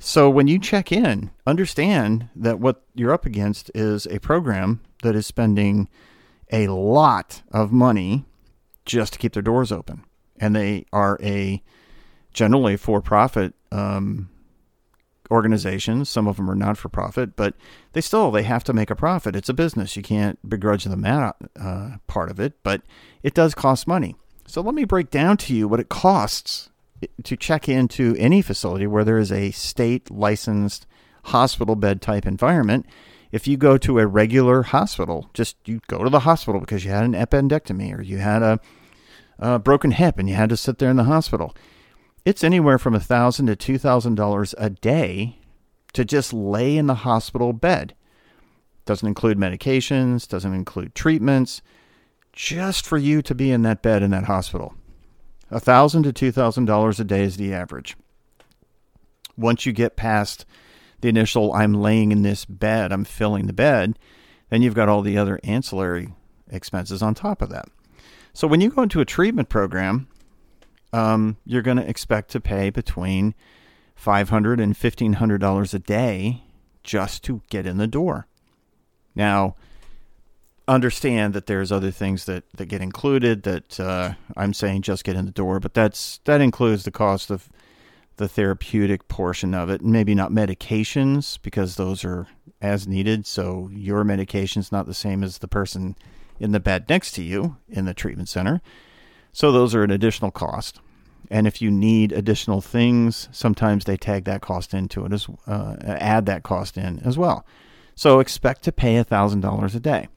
So 0.06 0.30
when 0.30 0.50
you 0.50 0.60
check 0.60 0.92
in, 0.92 1.32
understand 1.48 2.28
that 2.36 2.60
what 2.60 2.84
you're 2.94 3.14
up 3.14 3.26
against 3.26 3.72
is 3.74 4.06
a 4.08 4.20
program 4.20 4.82
that 5.02 5.16
is 5.16 5.26
spending 5.26 5.88
a 6.52 6.68
lot 6.68 7.42
of 7.54 7.72
money 7.72 8.26
just 8.86 9.14
to 9.14 9.20
keep 9.20 9.32
their 9.32 9.42
doors 9.42 9.72
open, 9.72 10.04
and 10.38 10.54
they 10.54 10.86
are 10.92 11.18
a 11.24 11.64
generally 12.34 12.76
for-profit 12.76 13.54
um, 13.72 14.30
organizations. 15.32 16.10
Some 16.10 16.28
of 16.28 16.36
them 16.36 16.52
are 16.52 16.56
not 16.56 16.78
for 16.78 16.90
profit, 16.90 17.38
but 17.38 17.56
they 17.94 18.02
still 18.02 18.30
they 18.30 18.44
have 18.44 18.66
to 18.66 18.74
make 18.74 18.92
a 18.92 18.98
profit. 18.98 19.38
It's 19.38 19.48
a 19.48 19.54
business. 19.54 19.96
You 19.96 20.04
can't 20.04 20.38
begrudge 20.48 20.84
them 20.84 21.02
that 21.04 21.38
uh, 21.58 21.92
part 22.08 22.30
of 22.30 22.42
it, 22.42 22.62
but 22.62 22.82
it 23.24 23.34
does 23.34 23.56
cost 23.56 23.88
money. 23.88 24.18
So 24.48 24.60
let 24.60 24.76
me 24.76 24.84
break 24.84 25.10
down 25.12 25.38
to 25.38 25.56
you 25.56 25.70
what 25.70 25.80
it 25.80 25.88
costs 25.88 26.72
to 27.24 27.38
check 27.38 27.70
into 27.70 28.16
any 28.18 28.42
facility 28.42 28.88
where 28.88 29.04
there 29.04 29.18
is 29.18 29.32
a 29.32 29.52
state 29.52 30.12
licensed 30.12 30.86
hospital 31.26 31.76
bed 31.76 32.02
type 32.02 32.26
environment. 32.26 32.86
If 33.32 33.48
you 33.48 33.58
go 33.58 33.78
to 33.80 34.00
a 34.00 34.06
regular 34.06 34.64
hospital, 34.64 35.30
just 35.34 35.58
you 35.66 35.82
go 35.88 36.04
to 36.04 36.10
the 36.10 36.20
hospital 36.20 36.60
because 36.60 36.86
you 36.86 36.92
had 36.92 37.04
an 37.04 37.14
appendectomy 37.14 37.98
or 37.98 38.02
you 38.02 38.20
had 38.20 38.44
a, 38.44 38.60
a 39.40 39.58
broken 39.60 39.92
hip 39.92 40.20
and 40.20 40.30
you 40.30 40.36
had 40.36 40.50
to 40.50 40.58
sit 40.58 40.78
there 40.78 40.92
in 40.92 40.98
the 40.98 41.06
hospital. 41.06 41.56
It's 42.26 42.44
anywhere 42.44 42.78
from 42.78 42.94
a 42.94 43.00
thousand 43.00 43.48
to 43.48 43.56
two 43.56 43.78
thousand 43.78 44.16
dollars 44.16 44.54
a 44.58 44.70
day 44.70 45.40
to 45.94 46.06
just 46.06 46.32
lay 46.34 46.78
in 46.78 46.88
the 46.88 46.96
hospital 46.96 47.54
bed. 47.54 47.96
Doesn't 48.86 49.08
include 49.08 49.38
medications, 49.38 50.28
doesn't 50.28 50.54
include 50.54 50.94
treatments, 50.94 51.62
just 52.34 52.86
for 52.86 52.98
you 52.98 53.22
to 53.22 53.34
be 53.34 53.52
in 53.52 53.62
that 53.64 53.82
bed 53.82 54.04
in 54.04 54.12
that 54.12 54.26
hospital. 54.26 54.76
A 55.54 55.60
thousand 55.60 56.02
to 56.04 56.12
two 56.12 56.32
thousand 56.32 56.66
dollars 56.66 57.00
a 57.00 57.04
day 57.04 57.22
is 57.22 57.38
the 57.38 57.54
average. 57.54 57.96
Once 59.38 59.68
you 59.68 59.72
get 59.72 59.96
past 59.96 60.48
the 61.02 61.10
initial 61.10 61.54
I'm 61.54 61.76
laying 61.76 62.12
in 62.12 62.24
this 62.24 62.44
bed, 62.44 62.92
I'm 62.92 63.04
filling 63.04 63.46
the 63.46 63.54
bed, 63.54 64.00
then 64.50 64.64
you've 64.64 64.74
got 64.74 64.90
all 64.90 65.04
the 65.04 65.16
other 65.16 65.40
ancillary 65.44 66.10
expenses 66.50 67.04
on 67.04 67.14
top 67.14 67.44
of 67.44 67.50
that. 67.50 67.66
So 68.34 68.48
when 68.48 68.62
you 68.62 68.72
go 68.72 68.82
into 68.82 69.00
a 69.00 69.06
treatment 69.06 69.48
program, 69.50 70.08
um, 70.92 71.38
you're 71.46 71.62
going 71.62 71.78
to 71.78 71.88
expect 71.88 72.32
to 72.32 72.42
pay 72.42 72.72
between 72.72 73.36
$500 73.96 74.60
and 74.60 74.76
$1,500 74.76 75.74
a 75.74 75.80
day 75.80 76.44
just 76.82 77.24
to 77.26 77.44
get 77.52 77.68
in 77.68 77.78
the 77.78 77.86
door. 77.86 78.26
Now, 79.14 79.56
understand 80.68 81.34
that 81.34 81.46
there's 81.48 81.72
other 81.72 81.92
things 81.92 82.26
that, 82.26 82.44
that 82.56 82.68
get 82.68 82.82
included 82.82 83.44
that 83.44 83.80
uh, 83.80 84.14
I'm 84.38 84.54
saying 84.54 84.84
just 84.84 85.04
get 85.04 85.16
in 85.16 85.26
the 85.26 85.32
door, 85.32 85.60
but 85.60 85.74
that's 85.74 86.20
that 86.26 86.42
includes 86.42 86.84
the 86.84 86.92
cost 86.92 87.30
of 87.30 87.50
the 88.18 88.28
therapeutic 88.28 89.08
portion 89.08 89.54
of 89.54 89.70
it. 89.70 89.82
Maybe 89.82 90.16
not 90.16 90.32
medications 90.32 91.40
because 91.42 91.76
those 91.76 92.06
are 92.06 92.28
as 92.62 92.88
needed. 92.88 93.26
So 93.26 93.70
your 93.74 94.04
medication's 94.04 94.72
not 94.72 94.86
the 94.86 94.94
same 94.94 95.24
as 95.24 95.40
the 95.40 95.48
person 95.48 95.96
in 96.40 96.52
the 96.52 96.60
bed 96.60 96.88
next 96.90 97.12
to 97.14 97.24
you 97.24 97.58
in 97.70 97.86
the 97.86 97.94
treatment 97.94 98.30
center. 98.30 98.62
So 99.32 99.52
those 99.52 99.74
are 99.74 99.84
an 99.84 99.92
additional 99.92 100.32
cost. 100.32 100.80
And 101.32 101.48
if 101.48 101.62
you 101.62 101.72
need 101.72 102.12
additional 102.12 102.62
things, 102.62 103.28
sometimes 103.32 103.86
they 103.86 103.98
tag 103.98 104.26
that 104.26 104.42
cost 104.42 104.74
into 104.74 105.06
it 105.06 105.14
as 105.14 105.28
uh, 105.48 105.76
add 105.82 106.26
that 106.28 106.44
cost 106.44 106.78
in 106.78 107.00
as 107.00 107.18
well. 107.18 107.46
So 107.96 108.20
expect 108.20 108.64
to 108.64 108.72
pay 108.72 109.02
thousand 109.04 109.42
dollars 109.42 109.74
a 109.74 109.80
day. 109.80 110.08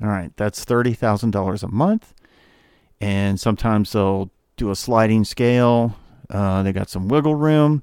All 0.00 0.08
right, 0.08 0.30
that's 0.36 0.64
thirty 0.64 0.94
thousand 0.94 1.30
dollars 1.30 1.62
a 1.62 1.68
month, 1.68 2.14
and 3.00 3.38
sometimes 3.38 3.92
they'll 3.92 4.30
do 4.56 4.70
a 4.70 4.76
sliding 4.76 5.24
scale. 5.24 5.96
Uh, 6.30 6.62
they 6.62 6.72
got 6.72 6.88
some 6.88 7.08
wiggle 7.08 7.34
room, 7.34 7.82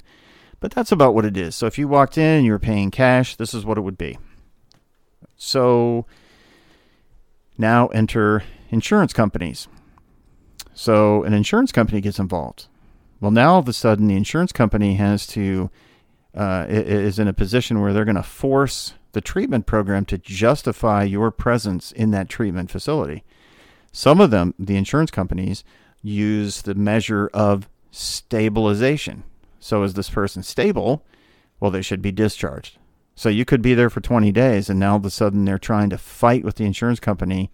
but 0.60 0.72
that's 0.72 0.92
about 0.92 1.14
what 1.14 1.26
it 1.26 1.38
is. 1.38 1.56
So 1.56 1.66
if 1.66 1.78
you 1.78 1.88
walked 1.88 2.18
in 2.18 2.38
and 2.38 2.46
you 2.46 2.52
were 2.52 2.60
paying 2.60 2.92
cash, 2.92 3.36
this 3.36 3.54
is 3.54 3.66
what 3.66 3.78
it 3.78 3.82
would 3.82 3.98
be. 3.98 4.18
So 5.36 6.06
now 7.58 7.88
enter 7.88 8.44
insurance 8.70 9.14
companies. 9.14 9.68
So 10.74 11.24
an 11.24 11.34
insurance 11.34 11.72
company 11.72 12.02
gets 12.02 12.20
involved. 12.20 12.68
Well, 13.20 13.32
now 13.32 13.54
all 13.54 13.60
of 13.60 13.68
a 13.68 13.74
sudden, 13.74 14.08
the 14.08 14.16
insurance 14.16 14.52
company 14.52 14.96
has 14.96 15.28
to 15.28 15.70
uh, 16.36 16.66
is 16.70 17.20
in 17.20 17.28
a 17.28 17.34
position 17.34 17.82
where 17.82 17.92
they're 17.92 18.06
going 18.06 18.16
to 18.16 18.24
force 18.24 18.94
the 19.12 19.22
treatment 19.22 19.66
program 19.66 20.06
to 20.06 20.18
justify 20.18 21.04
your 21.04 21.32
presence 21.32 21.92
in 21.92 22.12
that 22.12 22.30
treatment 22.30 22.70
facility. 22.72 23.24
Some 23.92 24.22
of 24.22 24.32
them, 24.32 24.54
the 24.60 24.76
insurance 24.76 25.12
companies, 25.12 25.64
use 26.02 26.62
the 26.62 26.76
measure 26.76 27.30
of 27.34 27.68
stabilization. 27.92 29.24
So, 29.60 29.84
is 29.84 29.96
this 29.96 30.10
person 30.10 30.44
stable? 30.44 31.06
Well, 31.60 31.72
they 31.72 31.82
should 31.82 32.02
be 32.02 32.12
discharged. 32.12 32.78
So, 33.16 33.30
you 33.30 33.46
could 33.46 33.62
be 33.62 33.74
there 33.74 33.90
for 33.90 34.00
20 34.00 34.32
days, 34.32 34.70
and 34.70 34.80
now 34.80 34.92
all 34.92 34.98
of 34.98 35.06
a 35.06 35.10
sudden 35.10 35.46
they're 35.46 35.58
trying 35.58 35.90
to 35.90 35.98
fight 35.98 36.44
with 36.44 36.56
the 36.56 36.66
insurance 36.66 37.00
company 37.00 37.52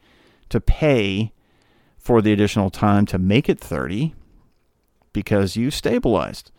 to 0.50 0.59
pay 0.59 1.31
for 1.97 2.21
the 2.21 2.31
additional 2.31 2.69
time 2.69 3.05
to 3.07 3.17
make 3.17 3.50
it 3.50 3.59
30 3.59 4.13
because 5.12 5.55
you 5.55 5.71
stabilized. 5.71 6.51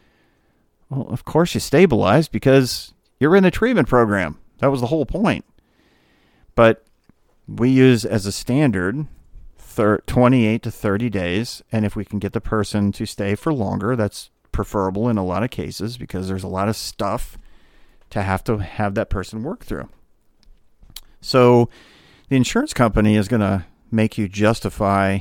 Well, 0.88 1.07
of 1.09 1.25
course 1.25 1.55
you 1.55 1.61
stabilized 1.61 2.33
because 2.33 2.95
you're 3.21 3.37
in 3.37 3.45
the 3.45 3.50
treatment 3.50 3.87
program. 3.87 4.38
That 4.59 4.71
was 4.71 4.81
the 4.81 4.87
whole 4.87 5.07
point. 5.07 5.45
But 6.55 6.85
we 7.47 7.71
use 7.71 8.05
as 8.05 8.27
a 8.27 8.33
standard 8.33 9.07
28 10.07 10.63
to 10.63 10.71
30 10.71 11.11
days. 11.11 11.63
And 11.71 11.85
if 11.85 11.97
we 11.97 12.05
can 12.05 12.19
get 12.19 12.33
the 12.33 12.41
person 12.41 12.93
to 12.93 13.07
stay 13.07 13.35
for 13.35 13.53
longer, 13.53 13.95
that's 13.95 14.31
preferable 14.53 15.09
in 15.09 15.19
a 15.19 15.25
lot 15.25 15.43
of 15.43 15.51
cases 15.51 15.99
because 15.99 16.29
there's 16.29 16.45
a 16.45 16.49
lot 16.49 16.69
of 16.69 16.77
stuff 16.77 17.37
to 18.11 18.23
have 18.23 18.43
to 18.45 18.59
have 18.59 18.95
that 18.95 19.11
person 19.11 19.43
work 19.43 19.65
through. 19.65 19.89
So 21.21 21.69
the 22.29 22.37
insurance 22.37 22.73
company 22.73 23.17
is 23.17 23.29
going 23.29 23.41
to 23.41 23.67
make 23.91 24.17
you 24.17 24.29
justify 24.29 25.19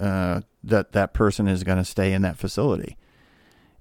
uh, 0.00 0.40
that 0.64 0.92
that 0.92 1.14
person 1.14 1.46
is 1.46 1.62
going 1.62 1.78
to 1.78 1.84
stay 1.84 2.12
in 2.12 2.22
that 2.22 2.38
facility. 2.38 2.96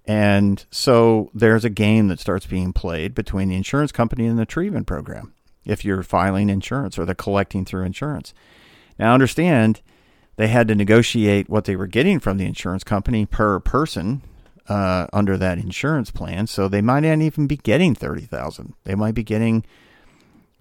And 0.08 0.64
so 0.70 1.32
there's 1.34 1.66
a 1.66 1.70
game 1.70 2.08
that 2.10 2.20
starts 2.20 2.46
being 2.46 2.74
played 2.74 3.16
between 3.16 3.50
the 3.50 3.56
insurance 3.56 3.92
company 3.92 4.28
and 4.28 4.38
the 4.38 4.46
treatment 4.46 4.86
program 4.86 5.34
if 5.66 5.84
you're 5.84 6.04
filing 6.04 6.50
insurance 6.50 7.00
or 7.00 7.06
they're 7.06 7.16
collecting 7.16 7.66
through 7.66 7.84
insurance. 7.84 8.34
Now, 9.00 9.14
understand 9.14 9.82
they 10.36 10.48
had 10.48 10.68
to 10.68 10.76
negotiate 10.76 11.50
what 11.50 11.66
they 11.66 11.76
were 11.76 11.88
getting 11.88 12.20
from 12.20 12.38
the 12.38 12.46
insurance 12.46 12.84
company 12.84 13.26
per 13.26 13.60
person 13.60 14.22
uh, 14.68 15.08
under 15.12 15.38
that 15.38 15.58
insurance 15.58 16.12
plan. 16.12 16.48
So 16.48 16.68
they 16.68 16.82
might 16.82 17.02
not 17.02 17.20
even 17.20 17.48
be 17.48 17.58
getting 17.58 17.96
30000 17.96 18.74
They 18.84 18.96
might 18.96 19.16
be 19.16 19.24
getting 19.24 19.66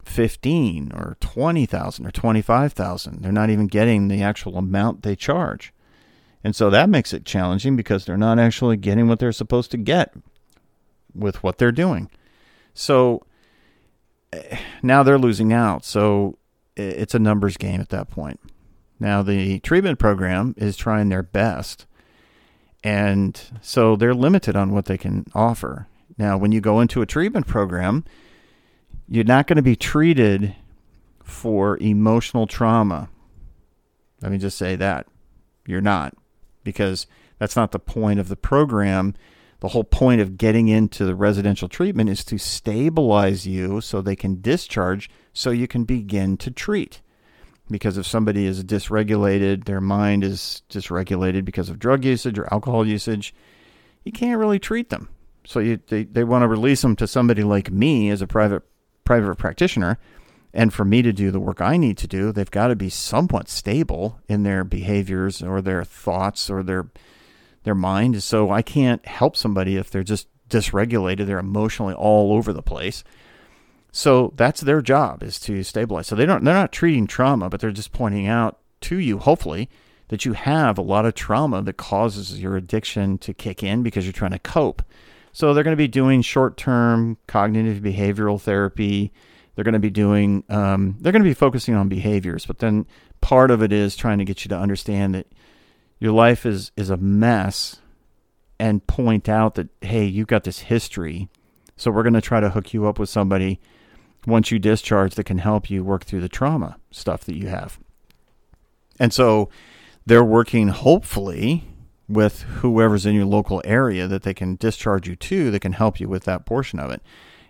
15 0.05 0.93
or 0.95 1.17
20000 1.21 2.07
or 2.07 2.11
25000 2.11 3.23
They're 3.23 3.33
not 3.33 3.51
even 3.51 3.67
getting 3.67 4.09
the 4.09 4.23
actual 4.23 4.57
amount 4.57 5.03
they 5.03 5.17
charge. 5.17 5.74
And 6.45 6.55
so 6.55 6.69
that 6.71 6.91
makes 6.91 7.15
it 7.15 7.25
challenging 7.25 7.75
because 7.75 8.05
they're 8.05 8.19
not 8.19 8.39
actually 8.39 8.77
getting 8.77 9.09
what 9.09 9.19
they're 9.19 9.33
supposed 9.33 9.71
to 9.71 9.79
get 9.79 10.15
with 11.15 11.43
what 11.43 11.57
they're 11.57 11.73
doing. 11.73 12.11
So 12.75 13.23
eh, 14.33 14.59
now 14.83 15.03
they're 15.03 15.19
losing 15.19 15.55
out. 15.55 15.87
So 15.87 16.37
it's 16.77 17.15
a 17.15 17.19
numbers 17.19 17.57
game 17.57 17.81
at 17.81 17.89
that 17.89 18.11
point. 18.11 18.41
Now 19.01 19.23
the 19.23 19.59
treatment 19.61 19.99
program 19.99 20.55
is 20.59 20.77
trying 20.77 21.09
their 21.09 21.23
best. 21.23 21.87
And 22.83 23.41
so 23.63 23.97
they're 23.97 24.15
limited 24.15 24.55
on 24.55 24.73
what 24.73 24.85
they 24.85 24.99
can 24.99 25.25
offer. 25.35 25.89
Now, 26.19 26.37
when 26.37 26.53
you 26.53 26.61
go 26.61 26.81
into 26.81 27.01
a 27.01 27.07
treatment 27.07 27.47
program, 27.47 28.05
you're 29.09 29.25
not 29.25 29.47
going 29.47 29.57
to 29.57 29.63
be 29.63 29.75
treated 29.75 30.55
for 31.23 31.79
emotional 31.79 32.47
trauma. 32.47 33.09
Let 34.21 34.31
me 34.31 34.39
just 34.39 34.59
say 34.59 34.77
that. 34.77 35.07
You're 35.67 35.81
not 35.81 36.15
because 36.65 37.07
that's 37.39 37.57
not 37.57 37.73
the 37.73 37.79
point 37.79 38.19
of 38.19 38.29
the 38.29 38.37
program. 38.37 39.15
The 39.61 39.69
whole 39.69 39.85
point 39.85 40.21
of 40.21 40.37
getting 40.37 40.69
into 40.69 41.05
the 41.05 41.15
residential 41.15 41.69
treatment 41.69 42.11
is 42.11 42.25
to 42.25 42.39
stabilize 42.39 43.47
you 43.47 43.81
so 43.81 44.01
they 44.01 44.17
can 44.17 44.41
discharge 44.41 45.09
so 45.33 45.51
you 45.51 45.69
can 45.69 45.85
begin 45.85 46.37
to 46.39 46.51
treat. 46.51 47.01
Because 47.71 47.97
if 47.97 48.07
somebody 48.07 48.45
is 48.45 48.63
dysregulated, 48.63 49.65
their 49.65 49.81
mind 49.81 50.23
is 50.23 50.63
dysregulated 50.69 51.45
because 51.45 51.71
of 51.71 51.79
drug 51.79 52.05
usage 52.05 52.39
or 52.39 52.53
alcohol 52.53 52.87
usage, 52.87 53.35
you 54.05 54.13
can't 54.13 54.39
really 54.39 54.59
treat 54.59 54.91
them. 54.91 55.09
So 55.47 55.61
you, 55.61 55.81
they, 55.89 56.05
they 56.05 56.25
want 56.25 56.43
to 56.43 56.49
release 56.49 56.83
them 56.83 56.97
to 56.97 57.07
somebody 57.07 57.43
like 57.43 57.71
me 57.71 58.11
as 58.11 58.21
a 58.23 58.27
private 58.27 58.63
private 59.05 59.37
practitioner 59.37 59.99
and 60.55 60.73
for 60.73 60.85
me 60.85 61.03
to 61.03 61.13
do 61.13 61.31
the 61.31 61.41
work 61.41 61.61
I 61.61 61.77
need 61.77 61.99
to 61.99 62.07
do, 62.07 62.33
they've 62.33 62.51
got 62.51 62.69
to 62.69 62.77
be 62.77 62.89
somewhat 62.89 63.49
stable 63.49 64.21
in 64.29 64.45
their 64.45 64.63
behaviors 64.63 65.43
or 65.43 65.61
their 65.61 65.85
thoughts 65.85 66.49
or 66.49 66.63
their 66.63 66.87
their 67.65 67.75
mind. 67.75 68.23
So 68.23 68.51
I 68.51 68.63
can't 68.63 69.05
help 69.07 69.37
somebody 69.37 69.77
if 69.77 69.91
they're 69.91 70.03
just 70.05 70.29
dysregulated, 70.49 71.27
they're 71.27 71.39
emotionally 71.39 71.95
all 71.95 72.33
over 72.33 72.53
the 72.53 72.63
place. 72.63 73.03
So 73.91 74.33
that's 74.37 74.61
their 74.61 74.81
job 74.81 75.23
is 75.23 75.41
to 75.41 75.63
stabilize. 75.63 76.07
So 76.07 76.15
they 76.15 76.27
don't 76.27 76.45
they're 76.45 76.55
not 76.55 76.73
treating 76.73 77.07
trauma, 77.07 77.49
but 77.49 77.61
they're 77.61 77.73
just 77.73 77.93
pointing 77.93 78.29
out 78.29 78.59
to 78.83 78.99
you, 78.99 79.19
hopefully, 79.19 79.69
that 80.09 80.25
you 80.25 80.35
have 80.35 80.79
a 80.79 80.83
lot 80.83 81.07
of 81.07 81.15
trauma 81.15 81.63
that 81.63 81.77
causes 81.77 82.41
your 82.41 82.57
addiction 82.57 83.19
to 83.19 83.35
kick 83.35 83.63
in 83.63 83.83
because 83.83 84.05
you're 84.05 84.13
trying 84.13 84.33
to 84.33 84.39
cope. 84.39 84.83
So 85.33 85.53
they're 85.53 85.65
going 85.65 85.73
to 85.73 85.77
be 85.77 85.89
doing 85.89 86.23
short-term 86.23 87.17
cognitive 87.27 87.83
behavioral 87.83 88.41
therapy, 88.41 89.13
they're 89.55 89.65
going 89.65 89.75
to 89.75 89.79
be 89.79 89.91
doing, 89.91 90.45
um, 90.49 90.97
they're 91.01 91.13
going 91.13 91.23
to 91.23 91.29
be 91.29 91.35
focusing 91.35 91.75
on 91.75 91.89
behaviors, 91.89 92.47
but 92.47 92.59
then 92.59 92.87
part 93.21 93.51
of 93.51 93.63
it 93.63 93.73
is 93.73 93.97
trying 93.97 94.19
to 94.19 94.25
get 94.25 94.45
you 94.45 94.49
to 94.49 94.59
understand 94.59 95.15
that 95.15 95.27
your 95.99 96.13
life 96.13 96.45
is 96.45 96.73
is 96.77 96.91
a 96.91 96.97
mess, 96.97 97.81
and 98.59 98.87
point 98.87 99.29
out 99.29 99.55
that 99.55 99.69
hey, 99.81 100.05
you've 100.05 100.27
got 100.27 100.45
this 100.45 100.61
history, 100.61 101.29
so 101.77 101.91
we're 101.91 102.03
going 102.03 102.15
to 102.15 102.21
try 102.21 102.41
to 102.41 102.51
hook 102.51 102.75
you 102.75 102.87
up 102.87 102.99
with 102.99 103.09
somebody 103.09 103.61
once 104.27 104.51
you 104.51 104.59
discharge 104.59 105.15
that 105.15 105.25
can 105.25 105.39
help 105.39 105.71
you 105.71 105.85
work 105.85 106.05
through 106.05 106.21
the 106.21 106.29
trauma 106.29 106.77
stuff 106.91 107.25
that 107.25 107.37
you 107.37 107.49
have. 107.49 107.79
And 108.99 109.13
so 109.13 109.49
they're 110.07 110.25
working 110.25 110.69
hopefully 110.69 111.65
with 112.09 112.43
whoever's 112.43 113.07
in 113.07 113.15
your 113.15 113.25
local 113.25 113.63
area 113.65 114.07
that 114.07 114.23
they 114.23 114.35
can 114.35 114.57
discharge 114.57 115.09
you 115.09 115.17
to 115.17 115.51
that 115.51 115.61
can 115.61 115.73
help 115.73 116.01
you 116.01 116.09
with 116.09 116.25
that 116.25 116.45
portion 116.45 116.79
of 116.79 116.91
it. 116.91 117.03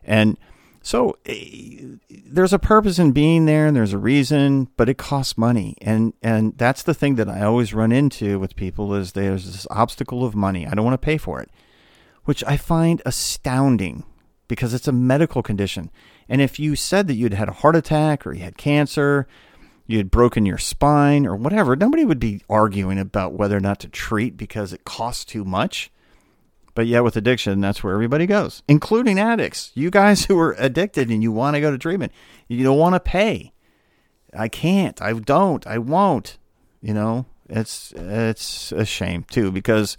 And 0.05 0.39
so 0.85 1.17
uh, 1.27 1.33
there's 2.11 2.53
a 2.53 2.59
purpose 2.59 2.99
in 2.99 3.13
being 3.13 3.47
there 3.47 3.67
and 3.67 3.75
there's 3.75 3.95
a 3.95 3.99
reason, 3.99 4.69
but 4.77 4.91
it 4.91 4.99
costs 4.99 5.39
money. 5.39 5.77
And 5.81 6.13
and 6.23 6.59
that's 6.59 6.83
the 6.83 6.93
thing 6.93 7.15
that 7.15 7.29
I 7.29 7.41
always 7.41 7.73
run 7.73 7.91
into 7.91 8.39
with 8.39 8.55
people 8.55 8.95
is 8.95 9.13
there's 9.13 9.47
this 9.47 9.67
obstacle 9.71 10.27
of 10.27 10.35
money. 10.35 10.67
I 10.67 10.75
don't 10.75 10.85
want 10.85 11.01
to 11.01 11.05
pay 11.05 11.17
for 11.17 11.41
it, 11.41 11.49
which 12.25 12.45
I 12.47 12.59
find 12.59 13.01
astounding 13.07 14.05
because 14.47 14.75
it's 14.75 14.87
a 14.87 14.93
medical 14.93 15.43
condition. 15.43 15.91
And 16.29 16.43
if 16.43 16.59
you 16.59 16.77
said 16.77 17.07
that 17.09 17.15
you'd 17.15 17.33
had 17.33 17.49
a 17.49 17.53
heart 17.53 17.77
attack 17.77 18.27
or 18.27 18.35
you 18.35 18.45
had 18.45 18.59
cancer, 18.59 19.27
you 19.87 19.97
had 19.97 20.11
broken 20.11 20.45
your 20.45 20.59
spine 20.59 21.27
or 21.27 21.35
whatever, 21.35 21.77
nobody 21.77 22.05
would 22.05 22.21
be 22.21 22.43
arguing 22.51 22.99
about 22.99 23.33
whether 23.33 23.57
or 23.57 23.61
not 23.61 23.81
to 23.81 23.89
treat 23.89 24.37
because 24.37 24.75
it 24.75 24.85
costs 24.85 25.25
too 25.25 25.47
much. 25.47 25.91
But 26.75 26.87
yet, 26.87 27.05
with 27.05 27.17
addiction, 27.17 27.61
that's 27.61 27.85
where 27.85 27.95
everybody 27.95 28.27
goes, 28.27 28.63
including 28.69 29.19
addicts. 29.19 29.71
You 29.75 29.91
guys 29.91 30.25
who 30.25 30.39
are 30.39 30.57
addicted 30.59 31.09
and 31.09 31.23
you 31.23 31.31
want 31.31 31.55
to 31.55 31.61
go 31.61 31.71
to 31.71 31.79
treatment, 31.79 32.13
you 32.49 32.65
don't 32.65 32.79
want 32.79 32.95
to 32.95 33.01
pay. 33.01 33.53
I 34.37 34.49
can't. 34.49 35.01
I 35.01 35.13
don't. 35.13 35.65
I 35.67 35.79
won't. 35.79 36.39
You 36.83 36.93
know, 36.93 37.27
it's 37.49 37.93
it's 37.97 38.73
a 38.73 38.85
shame 38.85 39.25
too 39.31 39.53
because 39.53 39.97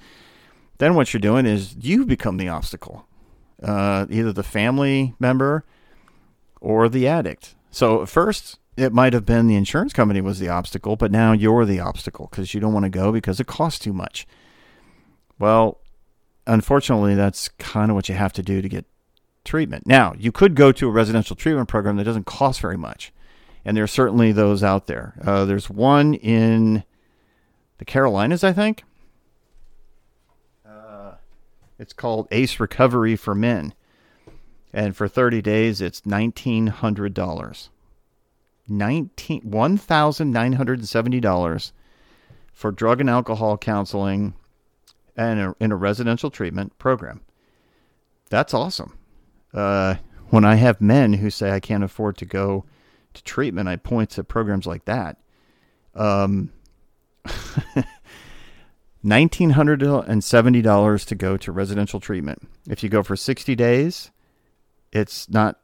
then 0.77 0.96
what 0.96 1.13
you're 1.13 1.22
doing 1.22 1.46
is 1.46 1.75
you 1.79 2.05
become 2.05 2.38
the 2.38 2.50
obstacle, 2.50 3.08
uh, 3.63 4.05
either 4.10 4.34
the 4.34 4.44
family 4.44 5.15
member 5.20 5.63
or 6.60 6.89
the 6.89 7.08
addict. 7.08 7.55
So 7.72 8.05
first, 8.05 8.60
it 8.77 8.91
might 8.91 9.13
have 9.13 9.25
been 9.25 9.48
the 9.48 9.55
insurance 9.55 9.94
company 9.94 10.22
was 10.22 10.39
the 10.39 10.50
obstacle, 10.50 10.96
but 10.96 11.12
now 11.12 11.32
you're 11.32 11.65
the 11.65 11.79
obstacle 11.79 12.27
because 12.29 12.53
you 12.53 12.60
don't 12.60 12.74
want 12.74 12.84
to 12.84 12.89
go 12.89 13.12
because 13.12 13.39
it 13.39 13.48
costs 13.48 13.79
too 13.79 13.94
much. 13.94 14.27
Well, 15.39 15.79
unfortunately, 16.47 17.15
that's 17.15 17.49
kind 17.49 17.91
of 17.91 17.95
what 17.95 18.09
you 18.09 18.15
have 18.15 18.33
to 18.33 18.43
do 18.43 18.61
to 18.61 18.69
get 18.69 18.85
treatment. 19.43 19.85
Now, 19.85 20.13
you 20.17 20.31
could 20.31 20.55
go 20.55 20.71
to 20.71 20.87
a 20.87 20.91
residential 20.91 21.35
treatment 21.35 21.69
program 21.69 21.97
that 21.97 22.03
doesn't 22.03 22.25
cost 22.25 22.59
very 22.61 22.77
much, 22.77 23.13
and 23.63 23.75
there 23.75 23.83
are 23.83 23.87
certainly 23.87 24.31
those 24.31 24.63
out 24.63 24.87
there. 24.87 25.13
Uh, 25.23 25.45
there's 25.45 25.69
one 25.69 26.13
in 26.15 26.83
the 27.77 27.85
Carolinas, 27.85 28.43
I 28.43 28.53
think. 28.53 28.83
Uh, 30.67 31.13
it's 31.79 31.93
called 31.93 32.27
Ace 32.31 32.59
Recovery 32.59 33.15
for 33.15 33.35
Men, 33.35 33.73
and 34.73 34.95
for 34.95 35.07
30 35.07 35.41
days, 35.41 35.81
it's 35.81 36.01
$1,900. 36.01 37.69
Nineteen 38.67 39.41
one 39.43 39.77
thousand 39.77 40.31
nine 40.31 40.53
hundred 40.53 40.79
and 40.79 40.89
seventy 40.89 41.19
dollars 41.19 41.71
for 42.51 42.71
drug 42.71 42.99
and 42.99 43.07
alcohol 43.07 43.59
counseling 43.59 44.33
and 45.15 45.39
a, 45.39 45.55
in 45.60 45.72
a 45.72 45.75
residential 45.75 46.29
treatment 46.29 46.77
program. 46.77 47.22
That's 48.29 48.53
awesome. 48.53 48.98
Uh, 49.53 49.95
when 50.29 50.45
I 50.45 50.55
have 50.55 50.81
men 50.81 51.13
who 51.13 51.29
say 51.29 51.51
I 51.51 51.60
can't 51.60 51.84
afford 51.84 52.17
to 52.17 52.25
go 52.25 52.65
to 53.13 53.24
treatment, 53.24 53.69
I 53.69 53.77
point 53.77 54.10
to 54.12 54.24
programs 54.24 54.65
like 54.65 54.86
that. 54.86 55.17
Um, 55.93 56.51
$1,970 59.05 61.05
to 61.05 61.15
go 61.15 61.38
to 61.38 61.51
residential 61.51 62.00
treatment. 62.00 62.48
If 62.67 62.81
you 62.84 62.89
go 62.89 63.03
for 63.03 63.15
60 63.15 63.55
days, 63.55 64.10
it's 64.91 65.29
not 65.29 65.60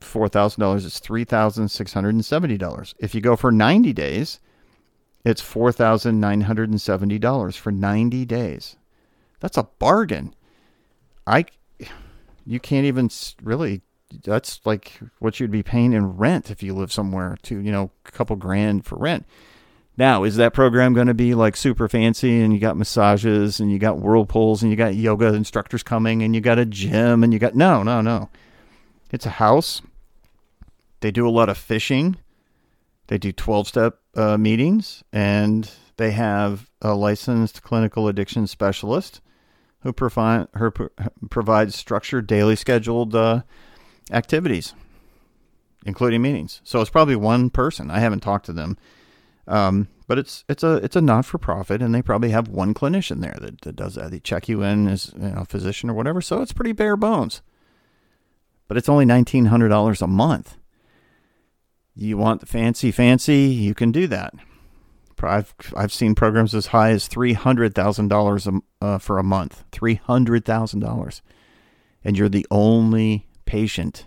$4,000, 0.00 0.86
it's 0.86 1.00
$3,670. 1.00 2.94
If 2.98 3.12
you 3.14 3.20
go 3.20 3.36
for 3.36 3.50
90 3.50 3.92
days, 3.92 4.38
it's 5.24 5.42
$4,970 5.42 7.56
for 7.56 7.72
90 7.72 8.24
days. 8.26 8.76
That's 9.44 9.58
a 9.58 9.68
bargain. 9.78 10.34
I 11.26 11.44
you 12.46 12.58
can't 12.58 12.86
even 12.86 13.10
really 13.42 13.82
that's 14.22 14.58
like 14.64 14.98
what 15.18 15.38
you'd 15.38 15.50
be 15.50 15.62
paying 15.62 15.92
in 15.92 16.16
rent 16.16 16.50
if 16.50 16.62
you 16.62 16.72
live 16.72 16.90
somewhere 16.90 17.36
to, 17.42 17.58
you 17.58 17.70
know, 17.70 17.90
a 18.06 18.10
couple 18.10 18.36
grand 18.36 18.86
for 18.86 18.96
rent. 18.96 19.26
Now, 19.98 20.24
is 20.24 20.36
that 20.36 20.54
program 20.54 20.94
going 20.94 21.08
to 21.08 21.14
be 21.14 21.34
like 21.34 21.56
super 21.56 21.90
fancy 21.90 22.40
and 22.40 22.54
you 22.54 22.58
got 22.58 22.78
massages 22.78 23.60
and 23.60 23.70
you 23.70 23.78
got 23.78 23.98
whirlpools 23.98 24.62
and 24.62 24.70
you 24.70 24.78
got 24.78 24.94
yoga 24.94 25.34
instructors 25.34 25.82
coming 25.82 26.22
and 26.22 26.34
you 26.34 26.40
got 26.40 26.58
a 26.58 26.64
gym 26.64 27.22
and 27.22 27.34
you 27.34 27.38
got 27.38 27.54
no, 27.54 27.82
no, 27.82 28.00
no. 28.00 28.30
It's 29.12 29.26
a 29.26 29.30
house 29.30 29.82
they 31.00 31.10
do 31.10 31.28
a 31.28 31.36
lot 31.36 31.50
of 31.50 31.58
fishing. 31.58 32.16
They 33.08 33.18
do 33.18 33.30
12 33.30 33.68
step 33.68 33.98
uh, 34.14 34.38
meetings, 34.38 35.04
and 35.12 35.70
they 35.98 36.12
have 36.12 36.70
a 36.80 36.94
licensed 36.94 37.62
clinical 37.62 38.08
addiction 38.08 38.46
specialist 38.46 39.20
who 39.84 39.92
provide, 39.92 40.48
her, 40.54 40.72
provides 41.30 41.76
structured, 41.76 42.26
daily 42.26 42.56
scheduled 42.56 43.14
uh, 43.14 43.42
activities, 44.10 44.74
including 45.86 46.22
meetings. 46.22 46.60
So 46.64 46.80
it's 46.80 46.90
probably 46.90 47.16
one 47.16 47.50
person. 47.50 47.90
I 47.90 48.00
haven't 48.00 48.20
talked 48.20 48.46
to 48.46 48.52
them. 48.52 48.76
Um, 49.46 49.88
but 50.06 50.18
it's 50.18 50.44
it's 50.48 50.62
a 50.62 50.76
it's 50.76 50.96
a 50.96 51.00
not 51.02 51.26
for 51.26 51.38
profit, 51.38 51.82
and 51.82 51.94
they 51.94 52.02
probably 52.02 52.30
have 52.30 52.48
one 52.48 52.72
clinician 52.74 53.20
there 53.20 53.36
that, 53.40 53.60
that 53.60 53.76
does 53.76 53.94
that. 53.94 54.10
They 54.10 54.20
check 54.20 54.48
you 54.48 54.62
in 54.62 54.88
as 54.88 55.12
you 55.14 55.28
know, 55.28 55.42
a 55.42 55.44
physician 55.44 55.90
or 55.90 55.94
whatever, 55.94 56.20
so 56.20 56.40
it's 56.40 56.52
pretty 56.52 56.72
bare 56.72 56.96
bones. 56.96 57.42
But 58.68 58.78
it's 58.78 58.88
only 58.88 59.04
nineteen 59.04 59.46
hundred 59.46 59.68
dollars 59.68 60.00
a 60.00 60.06
month. 60.06 60.56
You 61.94 62.16
want 62.16 62.40
the 62.40 62.46
fancy, 62.46 62.90
fancy, 62.90 63.44
you 63.44 63.74
can 63.74 63.92
do 63.92 64.06
that. 64.08 64.34
I've, 65.26 65.54
I've 65.76 65.92
seen 65.92 66.14
programs 66.14 66.54
as 66.54 66.66
high 66.66 66.90
as 66.90 67.08
$300,000 67.08 68.62
uh, 68.80 68.98
for 68.98 69.18
a 69.18 69.24
month. 69.24 69.64
$300,000. 69.72 71.20
And 72.04 72.18
you're 72.18 72.28
the 72.28 72.46
only 72.50 73.26
patient. 73.44 74.06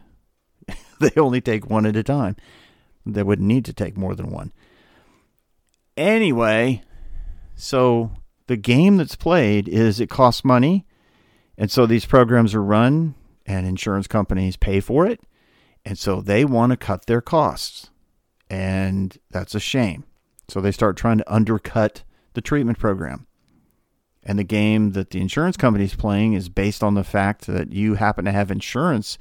they 0.99 1.11
only 1.17 1.41
take 1.41 1.69
one 1.69 1.85
at 1.85 1.95
a 1.95 2.03
time. 2.03 2.35
They 3.05 3.23
wouldn't 3.23 3.47
need 3.47 3.65
to 3.65 3.73
take 3.73 3.97
more 3.97 4.15
than 4.15 4.29
one. 4.29 4.51
Anyway, 5.95 6.83
so 7.55 8.11
the 8.47 8.57
game 8.57 8.97
that's 8.97 9.15
played 9.15 9.67
is 9.67 9.99
it 9.99 10.09
costs 10.09 10.43
money. 10.43 10.85
And 11.57 11.71
so 11.71 11.85
these 11.85 12.05
programs 12.05 12.53
are 12.53 12.63
run, 12.63 13.15
and 13.45 13.65
insurance 13.65 14.07
companies 14.07 14.57
pay 14.57 14.79
for 14.79 15.07
it. 15.07 15.21
And 15.83 15.97
so 15.97 16.21
they 16.21 16.45
want 16.45 16.71
to 16.71 16.77
cut 16.77 17.05
their 17.05 17.21
costs. 17.21 17.89
And 18.49 19.17
that's 19.31 19.55
a 19.55 19.59
shame. 19.59 20.03
So 20.47 20.61
they 20.61 20.71
start 20.71 20.97
trying 20.97 21.17
to 21.17 21.33
undercut 21.33 22.03
the 22.33 22.41
treatment 22.41 22.79
program. 22.79 23.27
And 24.23 24.37
the 24.37 24.43
game 24.43 24.91
that 24.91 25.11
the 25.11 25.21
insurance 25.21 25.57
company 25.57 25.85
is 25.85 25.95
playing 25.95 26.33
is 26.33 26.49
based 26.49 26.83
on 26.83 26.95
the 26.95 27.03
fact 27.03 27.47
that 27.47 27.71
you 27.71 27.95
happen 27.95 28.25
to 28.25 28.31
have 28.31 28.51
insurance 28.51 29.17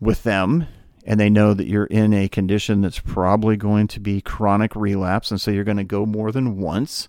with 0.00 0.24
them 0.24 0.66
and 1.06 1.20
they 1.20 1.30
know 1.30 1.54
that 1.54 1.66
you're 1.66 1.84
in 1.86 2.12
a 2.12 2.28
condition 2.28 2.80
that's 2.80 2.98
probably 2.98 3.56
going 3.56 3.86
to 3.88 4.00
be 4.00 4.20
chronic 4.20 4.74
relapse. 4.74 5.30
And 5.30 5.40
so 5.40 5.50
you're 5.50 5.64
going 5.64 5.76
to 5.76 5.84
go 5.84 6.06
more 6.06 6.32
than 6.32 6.58
once 6.58 7.08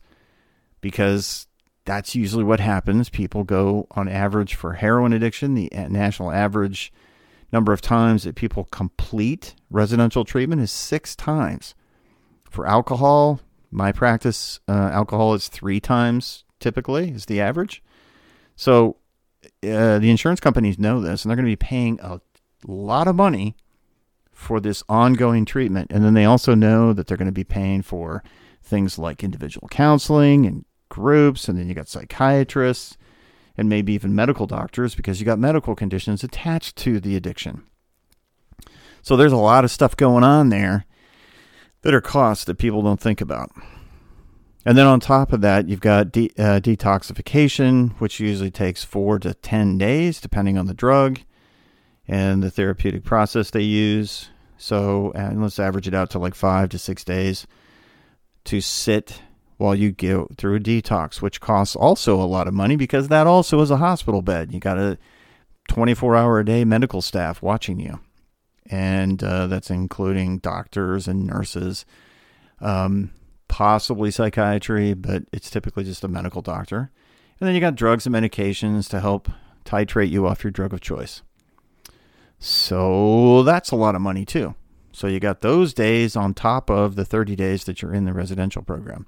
because 0.81 1.47
that's 1.85 2.15
usually 2.15 2.43
what 2.43 2.59
happens. 2.59 3.09
People 3.09 3.43
go 3.43 3.87
on 3.91 4.09
average 4.09 4.55
for 4.55 4.73
heroin 4.73 5.13
addiction, 5.13 5.53
the 5.53 5.69
national 5.89 6.31
average 6.31 6.91
number 7.53 7.71
of 7.71 7.81
times 7.81 8.23
that 8.23 8.35
people 8.35 8.65
complete 8.65 9.55
residential 9.69 10.25
treatment 10.25 10.61
is 10.61 10.71
six 10.71 11.15
times. 11.15 11.73
For 12.55 12.65
alcohol, 12.65 13.41
my 13.69 13.91
practice, 13.91 14.61
uh, 14.69 14.89
alcohol 14.93 15.33
is 15.33 15.49
three 15.49 15.81
times 15.81 16.45
typically 16.61 17.09
is 17.09 17.25
the 17.25 17.41
average. 17.41 17.83
So 18.55 18.95
uh, 19.61 19.99
the 19.99 20.09
insurance 20.09 20.39
companies 20.39 20.79
know 20.79 21.01
this, 21.01 21.25
and 21.25 21.29
they're 21.29 21.35
going 21.35 21.47
to 21.47 21.51
be 21.51 21.57
paying 21.57 21.99
a 21.99 22.21
lot 22.65 23.09
of 23.09 23.15
money 23.17 23.57
for 24.31 24.61
this 24.61 24.83
ongoing 24.87 25.43
treatment. 25.43 25.91
And 25.91 26.01
then 26.01 26.13
they 26.13 26.23
also 26.23 26.55
know 26.55 26.93
that 26.93 27.07
they're 27.07 27.17
going 27.17 27.25
to 27.25 27.33
be 27.33 27.43
paying 27.43 27.81
for 27.81 28.23
things 28.63 28.97
like 28.97 29.21
individual 29.21 29.67
counseling 29.67 30.45
and 30.45 30.63
groups, 30.87 31.49
and 31.49 31.59
then 31.59 31.67
you 31.67 31.73
got 31.73 31.89
psychiatrists 31.89 32.95
and 33.57 33.67
maybe 33.67 33.91
even 33.91 34.15
medical 34.15 34.47
doctors 34.47 34.95
because 34.95 35.19
you 35.19 35.25
got 35.25 35.39
medical 35.39 35.75
conditions 35.75 36.23
attached 36.23 36.77
to 36.77 37.01
the 37.01 37.17
addiction. 37.17 37.63
So 39.01 39.17
there's 39.17 39.33
a 39.33 39.35
lot 39.35 39.65
of 39.65 39.71
stuff 39.71 39.97
going 39.97 40.23
on 40.23 40.47
there 40.47 40.85
that 41.85 41.93
are 41.93 42.01
costs 42.01 42.45
that 42.45 42.57
people 42.57 42.81
don't 42.81 42.99
think 42.99 43.21
about. 43.21 43.51
And 44.65 44.75
then 44.75 44.87
on 44.87 44.99
top 44.99 45.31
of 45.31 45.41
that, 45.41 45.69
you've 45.69 45.81
got 45.81 46.11
de- 46.11 46.31
uh, 46.35 46.59
detoxification, 46.59 47.91
which 47.99 48.19
usually 48.19 48.49
takes 48.49 48.83
four 48.83 49.19
to 49.19 49.35
10 49.35 49.77
days, 49.77 50.19
depending 50.19 50.57
on 50.57 50.65
the 50.65 50.73
drug 50.73 51.19
and 52.07 52.41
the 52.41 52.49
therapeutic 52.49 53.03
process 53.03 53.51
they 53.51 53.61
use. 53.61 54.31
So, 54.57 55.11
and 55.13 55.43
let's 55.43 55.59
average 55.59 55.87
it 55.87 55.93
out 55.93 56.09
to 56.11 56.19
like 56.19 56.33
five 56.33 56.69
to 56.69 56.79
six 56.79 57.03
days 57.03 57.45
to 58.45 58.61
sit 58.61 59.21
while 59.57 59.75
you 59.75 59.91
go 59.91 60.27
through 60.37 60.55
a 60.55 60.59
detox, 60.59 61.21
which 61.21 61.39
costs 61.39 61.75
also 61.75 62.19
a 62.19 62.25
lot 62.25 62.47
of 62.47 62.53
money 62.55 62.75
because 62.75 63.09
that 63.09 63.27
also 63.27 63.61
is 63.61 63.69
a 63.69 63.77
hospital 63.77 64.23
bed. 64.23 64.51
You 64.51 64.59
got 64.59 64.79
a 64.79 64.97
24 65.67 66.15
hour 66.15 66.39
a 66.39 66.45
day 66.45 66.65
medical 66.65 67.03
staff 67.03 67.43
watching 67.43 67.79
you, 67.79 67.99
and 68.69 69.23
uh, 69.23 69.47
that's 69.47 69.69
including 69.69 70.39
doctors 70.39 71.07
and 71.07 71.25
nurses, 71.25 71.85
um, 72.59 73.11
possibly 73.47 74.11
psychiatry, 74.11 74.93
but 74.93 75.23
it's 75.31 75.49
typically 75.49 75.83
just 75.83 76.03
a 76.03 76.07
medical 76.07 76.41
doctor. 76.41 76.91
And 77.39 77.47
then 77.47 77.55
you 77.55 77.61
got 77.61 77.75
drugs 77.75 78.05
and 78.05 78.15
medications 78.15 78.89
to 78.89 79.01
help 79.01 79.29
titrate 79.65 80.09
you 80.09 80.25
off 80.27 80.43
your 80.43 80.51
drug 80.51 80.73
of 80.73 80.81
choice. 80.81 81.21
So 82.39 83.43
that's 83.43 83.71
a 83.71 83.75
lot 83.75 83.95
of 83.95 84.01
money 84.01 84.25
too. 84.25 84.55
So 84.91 85.07
you 85.07 85.19
got 85.19 85.41
those 85.41 85.73
days 85.73 86.15
on 86.15 86.33
top 86.33 86.69
of 86.69 86.95
the 86.95 87.03
30 87.03 87.35
days 87.35 87.65
that 87.65 87.81
you're 87.81 87.93
in 87.93 88.05
the 88.05 88.13
residential 88.13 88.61
program. 88.61 89.07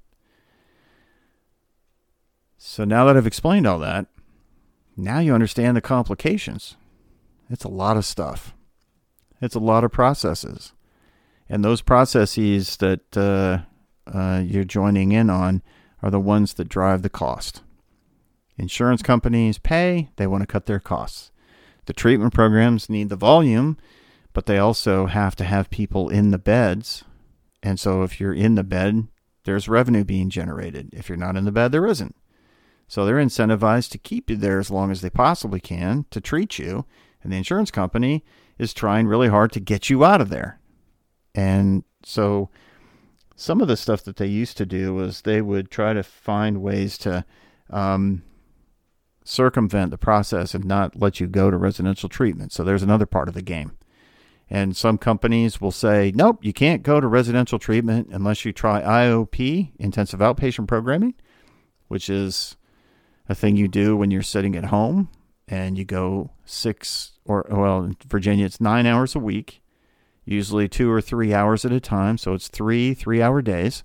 So 2.57 2.83
now 2.83 3.05
that 3.05 3.15
I've 3.15 3.27
explained 3.27 3.65
all 3.67 3.79
that, 3.79 4.07
now 4.97 5.19
you 5.19 5.33
understand 5.33 5.77
the 5.77 5.81
complications. 5.81 6.75
It's 7.49 7.63
a 7.63 7.69
lot 7.69 7.95
of 7.95 8.03
stuff. 8.03 8.53
It's 9.41 9.56
a 9.56 9.60
lot 9.60 9.84
of 9.84 9.91
processes. 9.91 10.73
And 11.50 11.63
those 11.63 11.82
processes 11.82 12.78
that 12.78 13.15
uh, 13.15 13.60
uh, 14.12 14.41
you're 14.45 14.63
joining 14.63 15.12
in 15.12 15.30
on 15.30 15.62
are 16.02 16.12
the 16.12 16.19
ones 16.19 16.54
that 16.56 16.69
drive 16.69 17.02
the 17.02 17.10
cost. 17.10 17.62
Insurance 18.58 19.02
companies 19.02 19.58
pay, 19.58 20.10
they 20.15 20.28
want 20.28 20.41
to 20.41 20.47
cut 20.47 20.65
their 20.65 20.80
costs. 20.80 21.32
The 21.86 21.93
treatment 21.93 22.34
programs 22.34 22.89
need 22.89 23.10
the 23.10 23.15
volume, 23.15 23.78
but 24.34 24.45
they 24.45 24.58
also 24.58 25.06
have 25.06 25.36
to 25.38 25.43
have 25.43 25.69
people 25.69 26.10
in 26.10 26.32
the 26.32 26.38
beds. 26.38 27.04
And 27.63 27.80
so 27.80 28.04
if 28.04 28.19
you're 28.19 28.34
in 28.34 28.56
the 28.56 28.63
bed, 28.63 29.08
there's 29.45 29.69
revenue 29.69 30.04
being 30.04 30.30
generated. 30.30 30.89
If 30.91 31.08
you're 31.08 31.17
not 31.17 31.38
in 31.38 31.45
the 31.45 31.52
bed, 31.52 31.71
there 31.71 31.88
isn't. 31.88 32.15
So 32.88 33.06
they're 33.06 33.15
incentivized 33.15 33.91
to 33.91 33.97
keep 33.97 34.30
you 34.30 34.36
there 34.36 34.60
as 34.60 34.71
long 34.71 34.91
as 34.91 35.02
they 35.02 35.10
possibly 35.10 35.60
can 35.60 36.06
to 36.12 36.21
treat 36.21 36.60
you. 36.60 36.86
And 37.23 37.32
the 37.32 37.38
insurance 37.38 37.71
company 37.71 38.23
is 38.57 38.73
trying 38.73 39.07
really 39.07 39.27
hard 39.27 39.51
to 39.53 39.59
get 39.59 39.89
you 39.89 40.03
out 40.03 40.21
of 40.21 40.29
there. 40.29 40.59
And 41.35 41.83
so 42.03 42.49
some 43.35 43.61
of 43.61 43.67
the 43.67 43.77
stuff 43.77 44.03
that 44.03 44.17
they 44.17 44.25
used 44.25 44.57
to 44.57 44.65
do 44.65 44.93
was 44.93 45.21
they 45.21 45.41
would 45.41 45.69
try 45.69 45.93
to 45.93 46.03
find 46.03 46.61
ways 46.61 46.97
to 46.99 47.23
um, 47.69 48.23
circumvent 49.23 49.91
the 49.91 49.97
process 49.97 50.55
and 50.55 50.65
not 50.65 50.95
let 50.95 51.19
you 51.19 51.27
go 51.27 51.51
to 51.51 51.57
residential 51.57 52.09
treatment. 52.09 52.51
So 52.51 52.63
there's 52.63 52.83
another 52.83 53.05
part 53.05 53.27
of 53.27 53.35
the 53.35 53.41
game. 53.41 53.77
And 54.49 54.75
some 54.75 54.97
companies 54.97 55.59
will 55.59 55.71
say, 55.71 56.11
nope, 56.15 56.39
you 56.41 56.53
can't 56.53 56.81
go 56.81 57.01
to 57.01 57.07
residential 57.07 57.59
treatment 57.59 58.07
unless 58.11 58.45
you 58.45 58.53
try 58.53 58.81
IOP, 58.81 59.73
intensive 59.77 60.21
outpatient 60.21 60.67
programming, 60.67 61.15
which 61.89 62.09
is 62.09 62.55
a 63.27 63.35
thing 63.35 63.57
you 63.57 63.67
do 63.67 63.97
when 63.97 64.09
you're 64.09 64.21
sitting 64.21 64.55
at 64.55 64.65
home 64.65 65.09
and 65.47 65.77
you 65.77 65.86
go 65.86 66.31
six 66.45 67.13
or, 67.25 67.45
well, 67.49 67.83
in 67.83 67.97
Virginia, 68.05 68.45
it's 68.45 68.62
nine 68.62 68.86
hours 68.86 69.15
a 69.15 69.19
week, 69.19 69.62
usually 70.25 70.67
two 70.67 70.91
or 70.91 71.01
three 71.01 71.33
hours 71.33 71.65
at 71.65 71.71
a 71.71 71.79
time. 71.79 72.17
So 72.17 72.33
it's 72.33 72.47
three 72.47 72.93
three 72.93 73.21
hour 73.21 73.41
days 73.41 73.83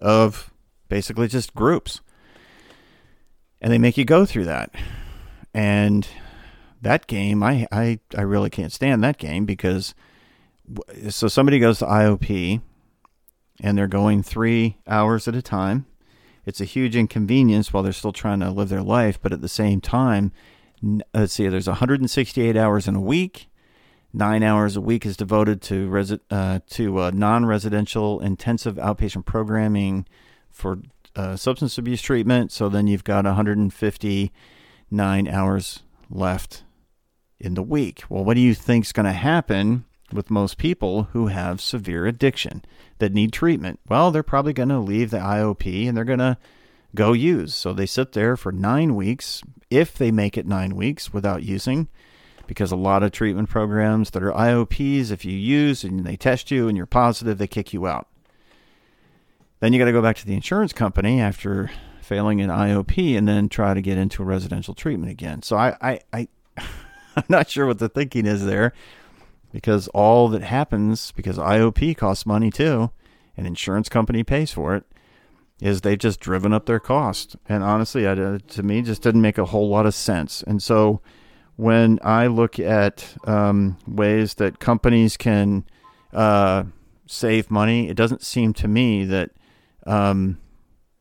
of 0.00 0.52
basically 0.88 1.28
just 1.28 1.54
groups. 1.54 2.00
And 3.60 3.72
they 3.72 3.78
make 3.78 3.96
you 3.96 4.04
go 4.04 4.26
through 4.26 4.44
that. 4.44 4.70
And 5.54 6.06
that 6.82 7.06
game, 7.06 7.42
I, 7.42 7.66
I, 7.72 7.98
I 8.16 8.22
really 8.22 8.50
can't 8.50 8.72
stand 8.72 9.02
that 9.02 9.18
game 9.18 9.46
because 9.46 9.94
so 11.08 11.28
somebody 11.28 11.58
goes 11.58 11.78
to 11.78 11.86
IOP 11.86 12.60
and 13.60 13.78
they're 13.78 13.86
going 13.86 14.22
three 14.22 14.76
hours 14.86 15.28
at 15.28 15.34
a 15.34 15.42
time. 15.42 15.86
It's 16.46 16.60
a 16.60 16.64
huge 16.64 16.96
inconvenience 16.96 17.72
while 17.72 17.82
they're 17.82 17.92
still 17.92 18.12
trying 18.12 18.40
to 18.40 18.50
live 18.50 18.68
their 18.68 18.82
life, 18.82 19.18
but 19.20 19.32
at 19.32 19.40
the 19.40 19.48
same 19.48 19.80
time, 19.80 20.32
let's 21.12 21.32
see, 21.32 21.48
there's 21.48 21.66
168 21.66 22.56
hours 22.56 22.86
in 22.86 22.94
a 22.94 23.00
week. 23.00 23.48
Nine 24.12 24.42
hours 24.42 24.76
a 24.76 24.80
week 24.80 25.06
is 25.06 25.16
devoted 25.16 25.60
to 25.62 25.88
resi- 25.88 26.20
uh, 26.30 26.60
to 26.70 27.00
uh, 27.00 27.10
non-residential 27.12 28.20
intensive 28.20 28.76
outpatient 28.76 29.24
programming 29.24 30.06
for 30.52 30.78
uh, 31.16 31.36
substance 31.36 31.78
abuse 31.78 32.00
treatment. 32.00 32.52
So 32.52 32.68
then 32.68 32.86
you've 32.86 33.02
got 33.02 33.24
159 33.24 35.28
hours 35.28 35.82
left 36.10 36.62
in 37.40 37.54
the 37.54 37.62
week. 37.62 38.04
Well, 38.08 38.24
what 38.24 38.34
do 38.34 38.40
you 38.40 38.54
think 38.54 38.84
is 38.84 38.92
going 38.92 39.06
to 39.06 39.12
happen 39.12 39.84
with 40.14 40.30
most 40.30 40.56
people 40.56 41.04
who 41.12 41.26
have 41.26 41.60
severe 41.60 42.06
addiction 42.06 42.64
that 42.98 43.12
need 43.12 43.32
treatment? 43.32 43.80
Well, 43.88 44.10
they're 44.10 44.22
probably 44.22 44.52
going 44.52 44.68
to 44.70 44.78
leave 44.78 45.10
the 45.10 45.18
IOP 45.18 45.88
and 45.88 45.96
they're 45.96 46.04
going 46.04 46.18
to 46.20 46.38
go 46.94 47.12
use. 47.12 47.54
So 47.54 47.72
they 47.72 47.86
sit 47.86 48.12
there 48.12 48.36
for 48.36 48.52
nine 48.52 48.94
weeks, 48.94 49.42
if 49.70 49.94
they 49.94 50.10
make 50.10 50.38
it 50.38 50.46
nine 50.46 50.76
weeks 50.76 51.12
without 51.12 51.42
using, 51.42 51.88
because 52.46 52.72
a 52.72 52.76
lot 52.76 53.02
of 53.02 53.12
treatment 53.12 53.48
programs 53.48 54.10
that 54.10 54.22
are 54.22 54.32
IOPs, 54.32 55.10
if 55.10 55.24
you 55.24 55.36
use 55.36 55.84
and 55.84 56.04
they 56.04 56.16
test 56.16 56.50
you 56.50 56.68
and 56.68 56.76
you're 56.76 56.86
positive, 56.86 57.38
they 57.38 57.46
kick 57.46 57.72
you 57.72 57.86
out. 57.86 58.06
Then 59.60 59.72
you 59.72 59.78
got 59.78 59.86
to 59.86 59.92
go 59.92 60.02
back 60.02 60.16
to 60.16 60.26
the 60.26 60.34
insurance 60.34 60.72
company 60.72 61.20
after 61.20 61.70
failing 62.00 62.40
an 62.40 62.50
IOP 62.50 63.16
and 63.16 63.26
then 63.26 63.48
try 63.48 63.72
to 63.72 63.80
get 63.80 63.96
into 63.96 64.22
a 64.22 64.26
residential 64.26 64.74
treatment 64.74 65.10
again. 65.10 65.42
So 65.42 65.56
I, 65.56 65.76
I, 65.80 66.00
I 66.12 66.28
I'm 67.16 67.24
not 67.28 67.48
sure 67.48 67.66
what 67.66 67.78
the 67.78 67.88
thinking 67.88 68.26
is 68.26 68.44
there 68.44 68.72
because 69.54 69.86
all 69.94 70.26
that 70.26 70.42
happens 70.42 71.12
because 71.12 71.38
IOP 71.38 71.96
costs 71.96 72.26
money 72.26 72.50
too, 72.50 72.90
and 73.36 73.46
insurance 73.46 73.88
company 73.88 74.24
pays 74.24 74.50
for 74.50 74.74
it, 74.74 74.82
is 75.60 75.82
they've 75.82 75.96
just 75.96 76.18
driven 76.18 76.52
up 76.52 76.66
their 76.66 76.80
cost. 76.80 77.36
And 77.48 77.62
honestly, 77.62 78.08
I, 78.08 78.14
to 78.16 78.62
me, 78.64 78.82
just 78.82 79.00
didn't 79.00 79.20
make 79.20 79.38
a 79.38 79.44
whole 79.44 79.68
lot 79.68 79.86
of 79.86 79.94
sense. 79.94 80.42
And 80.42 80.60
so 80.60 81.00
when 81.54 82.00
I 82.02 82.26
look 82.26 82.58
at 82.58 83.14
um, 83.28 83.78
ways 83.86 84.34
that 84.34 84.58
companies 84.58 85.16
can 85.16 85.64
uh, 86.12 86.64
save 87.06 87.48
money, 87.48 87.88
it 87.88 87.96
doesn't 87.96 88.22
seem 88.22 88.54
to 88.54 88.66
me 88.66 89.04
that 89.04 89.30
um, 89.86 90.38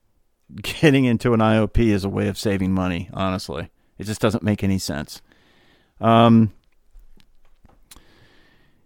getting 0.61 1.05
into 1.05 1.33
an 1.33 1.39
IOP 1.39 1.79
is 1.79 2.03
a 2.03 2.09
way 2.09 2.27
of 2.27 2.37
saving 2.37 2.71
money. 2.71 3.09
Honestly, 3.15 3.71
it 3.97 4.03
just 4.03 4.21
doesn't 4.21 4.43
make 4.43 4.63
any 4.63 4.77
sense. 4.77 5.23
Um, 5.99 6.53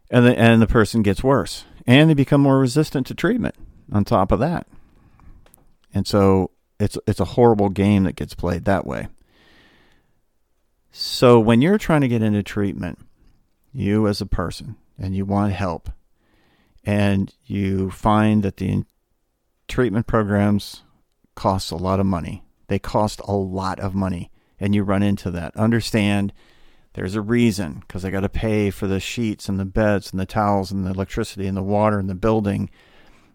and 0.10 0.26
the 0.26 0.38
and 0.38 0.62
the 0.62 0.67
person 0.67 1.02
gets 1.02 1.24
worse, 1.24 1.65
and 1.86 2.10
they 2.10 2.13
become 2.13 2.41
more 2.41 2.60
resistant 2.60 3.08
to 3.08 3.15
treatment. 3.15 3.56
On 3.89 4.04
top 4.04 4.34
of 4.34 4.39
that, 4.39 4.67
and 5.93 6.06
so 6.06 6.52
it's 6.80 6.98
it's 7.08 7.22
a 7.22 7.26
horrible 7.26 7.70
game 7.70 8.04
that 8.04 8.17
gets 8.17 8.36
played 8.36 8.65
that 8.65 8.86
way. 8.86 9.08
So 10.91 11.39
when 11.39 11.62
you're 11.62 11.78
trying 11.78 12.02
to 12.02 12.08
get 12.08 12.22
into 12.22 12.43
treatment, 12.43 13.00
you 13.72 14.08
as 14.08 14.20
a 14.20 14.26
person, 14.26 14.76
and 14.98 15.15
you 15.15 15.24
want 15.24 15.54
help, 15.54 15.89
and 16.84 17.34
you 17.46 17.91
find 17.91 18.43
that 18.43 18.58
the 18.58 18.84
treatment 19.67 20.08
programs 20.08 20.84
cost 21.36 21.72
a 21.72 21.76
lot 21.76 22.00
of 22.00 22.06
money. 22.06 22.43
They 22.67 22.80
cost 22.80 23.22
a 23.26 23.34
lot 23.34 23.80
of 23.80 23.96
money, 23.96 24.32
and 24.60 24.76
you 24.76 24.84
run 24.84 25.04
into 25.04 25.32
that. 25.32 25.56
Understand 25.56 26.34
there's 26.97 27.13
a 27.13 27.21
reason 27.21 27.83
because 27.88 28.03
I 28.03 28.10
got 28.10 28.21
to 28.21 28.29
pay 28.29 28.71
for 28.71 28.88
the 28.88 28.99
sheets 28.99 29.47
and 29.47 29.60
the 29.60 29.65
beds 29.65 30.10
and 30.10 30.19
the 30.19 30.25
towels 30.25 30.71
and 30.71 30.83
the 30.83 30.89
electricity 30.89 31.45
and 31.45 31.55
the 31.55 31.62
water 31.62 31.99
and 31.99 32.10
the 32.10 32.15
building 32.15 32.71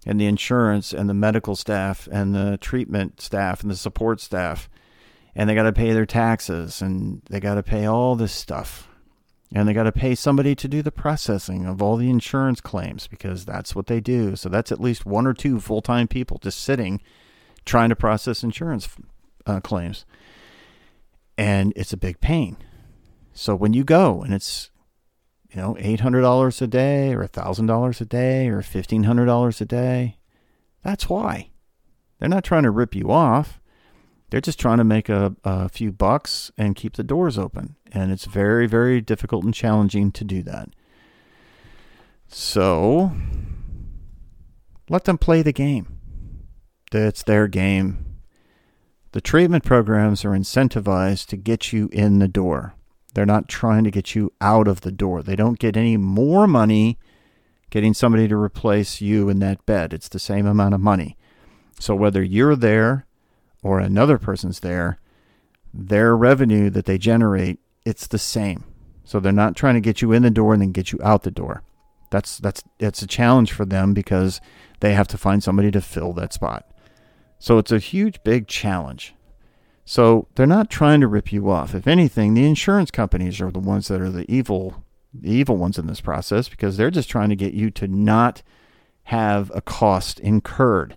and 0.04 0.20
the 0.20 0.26
insurance 0.26 0.92
and 0.92 1.08
the 1.08 1.14
medical 1.14 1.54
staff 1.54 2.08
and 2.10 2.34
the 2.34 2.58
treatment 2.60 3.20
staff 3.20 3.62
and 3.62 3.70
the 3.70 3.76
support 3.76 4.20
staff. 4.20 4.68
And 5.36 5.48
they 5.48 5.54
got 5.54 5.62
to 5.62 5.72
pay 5.72 5.92
their 5.92 6.06
taxes 6.06 6.82
and 6.82 7.22
they 7.30 7.38
got 7.38 7.54
to 7.54 7.62
pay 7.62 7.86
all 7.86 8.16
this 8.16 8.32
stuff. 8.32 8.88
And 9.54 9.68
they 9.68 9.74
got 9.74 9.84
to 9.84 9.92
pay 9.92 10.16
somebody 10.16 10.56
to 10.56 10.66
do 10.66 10.82
the 10.82 10.90
processing 10.90 11.64
of 11.64 11.80
all 11.80 11.96
the 11.96 12.10
insurance 12.10 12.60
claims 12.60 13.06
because 13.06 13.44
that's 13.44 13.76
what 13.76 13.86
they 13.86 14.00
do. 14.00 14.34
So 14.34 14.48
that's 14.48 14.72
at 14.72 14.80
least 14.80 15.06
one 15.06 15.24
or 15.24 15.34
two 15.34 15.60
full 15.60 15.82
time 15.82 16.08
people 16.08 16.38
just 16.42 16.58
sitting 16.58 17.00
trying 17.64 17.90
to 17.90 17.96
process 17.96 18.42
insurance 18.42 18.88
uh, 19.46 19.60
claims. 19.60 20.04
And 21.38 21.72
it's 21.76 21.92
a 21.92 21.96
big 21.96 22.20
pain. 22.20 22.56
So 23.34 23.54
when 23.54 23.72
you 23.72 23.84
go 23.84 24.22
and 24.22 24.34
it's 24.34 24.70
you 25.50 25.60
know 25.60 25.74
$800 25.80 26.62
a 26.62 26.66
day 26.66 27.14
or 27.14 27.26
$1000 27.26 28.00
a 28.00 28.04
day 28.04 28.48
or 28.48 28.62
$1500 28.62 29.60
a 29.60 29.64
day, 29.64 30.18
that's 30.82 31.08
why. 31.08 31.50
They're 32.18 32.28
not 32.28 32.44
trying 32.44 32.62
to 32.62 32.70
rip 32.70 32.94
you 32.94 33.10
off. 33.10 33.60
They're 34.30 34.40
just 34.40 34.60
trying 34.60 34.78
to 34.78 34.84
make 34.84 35.08
a, 35.08 35.36
a 35.44 35.68
few 35.68 35.92
bucks 35.92 36.50
and 36.56 36.76
keep 36.76 36.96
the 36.96 37.02
doors 37.02 37.36
open. 37.36 37.76
And 37.90 38.10
it's 38.10 38.24
very, 38.24 38.66
very 38.66 39.00
difficult 39.00 39.44
and 39.44 39.52
challenging 39.52 40.10
to 40.12 40.24
do 40.24 40.42
that. 40.44 40.70
So 42.28 43.12
let 44.88 45.04
them 45.04 45.18
play 45.18 45.42
the 45.42 45.52
game. 45.52 45.98
It's 46.92 47.22
their 47.22 47.48
game. 47.48 48.06
The 49.12 49.20
treatment 49.20 49.64
programs 49.64 50.24
are 50.24 50.30
incentivized 50.30 51.26
to 51.26 51.36
get 51.36 51.72
you 51.72 51.90
in 51.92 52.18
the 52.18 52.28
door. 52.28 52.74
They're 53.14 53.26
not 53.26 53.48
trying 53.48 53.84
to 53.84 53.90
get 53.90 54.14
you 54.14 54.32
out 54.40 54.68
of 54.68 54.80
the 54.80 54.92
door. 54.92 55.22
They 55.22 55.36
don't 55.36 55.58
get 55.58 55.76
any 55.76 55.96
more 55.96 56.46
money 56.46 56.98
getting 57.70 57.94
somebody 57.94 58.28
to 58.28 58.36
replace 58.36 59.00
you 59.00 59.28
in 59.28 59.38
that 59.40 59.64
bed. 59.64 59.94
It's 59.94 60.08
the 60.08 60.18
same 60.18 60.46
amount 60.46 60.74
of 60.74 60.80
money. 60.80 61.16
So 61.78 61.94
whether 61.94 62.22
you're 62.22 62.56
there 62.56 63.06
or 63.62 63.80
another 63.80 64.18
person's 64.18 64.60
there, 64.60 64.98
their 65.72 66.16
revenue 66.16 66.70
that 66.70 66.84
they 66.84 66.98
generate, 66.98 67.58
it's 67.84 68.06
the 68.06 68.18
same. 68.18 68.64
So 69.04 69.20
they're 69.20 69.32
not 69.32 69.56
trying 69.56 69.74
to 69.74 69.80
get 69.80 70.02
you 70.02 70.12
in 70.12 70.22
the 70.22 70.30
door 70.30 70.52
and 70.52 70.62
then 70.62 70.72
get 70.72 70.92
you 70.92 70.98
out 71.02 71.22
the 71.22 71.30
door. 71.30 71.62
That's 72.10 72.38
that's 72.38 72.62
it's 72.78 73.00
a 73.00 73.06
challenge 73.06 73.52
for 73.52 73.64
them 73.64 73.94
because 73.94 74.40
they 74.80 74.92
have 74.92 75.08
to 75.08 75.18
find 75.18 75.42
somebody 75.42 75.70
to 75.70 75.80
fill 75.80 76.12
that 76.12 76.34
spot. 76.34 76.70
So 77.38 77.58
it's 77.58 77.72
a 77.72 77.78
huge 77.78 78.22
big 78.22 78.46
challenge. 78.46 79.14
So 79.84 80.28
they're 80.34 80.46
not 80.46 80.70
trying 80.70 81.00
to 81.00 81.08
rip 81.08 81.32
you 81.32 81.50
off. 81.50 81.74
If 81.74 81.86
anything, 81.86 82.34
the 82.34 82.46
insurance 82.46 82.90
companies 82.90 83.40
are 83.40 83.50
the 83.50 83.58
ones 83.58 83.88
that 83.88 84.00
are 84.00 84.10
the 84.10 84.30
evil 84.32 84.84
the 85.14 85.30
evil 85.30 85.58
ones 85.58 85.78
in 85.78 85.86
this 85.86 86.00
process 86.00 86.48
because 86.48 86.78
they're 86.78 86.90
just 86.90 87.10
trying 87.10 87.28
to 87.28 87.36
get 87.36 87.52
you 87.52 87.70
to 87.70 87.86
not 87.86 88.42
have 89.04 89.52
a 89.54 89.60
cost 89.60 90.18
incurred. 90.20 90.96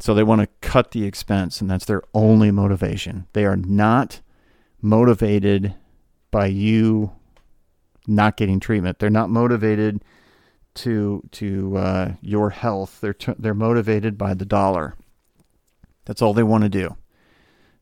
So 0.00 0.14
they 0.14 0.22
want 0.22 0.40
to 0.40 0.48
cut 0.62 0.92
the 0.92 1.04
expense 1.04 1.60
and 1.60 1.70
that's 1.70 1.84
their 1.84 2.02
only 2.14 2.50
motivation. 2.50 3.26
They 3.34 3.44
are 3.44 3.56
not 3.56 4.22
motivated 4.80 5.74
by 6.30 6.46
you 6.46 7.12
not 8.06 8.38
getting 8.38 8.60
treatment. 8.60 8.98
They're 8.98 9.10
not 9.10 9.28
motivated 9.28 10.02
to 10.74 11.22
to 11.32 11.76
uh, 11.76 12.12
your 12.22 12.48
health. 12.48 12.98
They're 13.02 13.12
t- 13.12 13.34
they're 13.38 13.52
motivated 13.52 14.16
by 14.16 14.32
the 14.32 14.46
dollar. 14.46 14.96
That's 16.06 16.22
all 16.22 16.32
they 16.32 16.42
want 16.42 16.62
to 16.64 16.70
do 16.70 16.96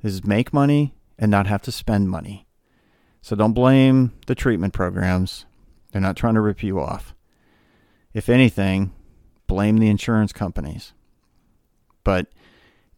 is 0.03 0.25
make 0.25 0.53
money 0.53 0.95
and 1.19 1.31
not 1.31 1.47
have 1.47 1.63
to 1.63 1.73
spend 1.73 2.09
money. 2.09 2.47
So 3.23 3.37
don't 3.37 3.53
blame 3.53 4.13
the 4.27 4.35
treatment 4.35 4.73
programs. 4.73 5.45
They're 5.93 6.01
not 6.01 6.17
trying 6.17 6.35
to 6.35 6.41
rip 6.41 6.63
you 6.63 6.81
off. 6.81 7.15
If 8.15 8.29
anything, 8.29 8.93
blame 9.47 9.77
the 9.79 9.89
insurance 9.89 10.33
companies. 10.33 10.93
But 12.03 12.29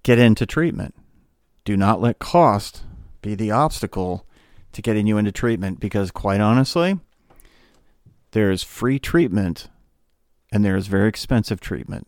get 0.02 0.18
into 0.18 0.46
treatment. 0.46 0.94
Do 1.64 1.76
not 1.76 2.00
let 2.00 2.18
cost 2.18 2.84
be 3.20 3.34
the 3.34 3.50
obstacle 3.50 4.26
to 4.72 4.82
getting 4.82 5.06
you 5.06 5.18
into 5.18 5.32
treatment 5.32 5.80
because, 5.80 6.10
quite 6.10 6.40
honestly, 6.40 6.98
there 8.32 8.50
is 8.50 8.62
free 8.62 8.98
treatment 8.98 9.68
and 10.50 10.64
there 10.64 10.76
is 10.76 10.86
very 10.86 11.08
expensive 11.08 11.60
treatment. 11.60 12.06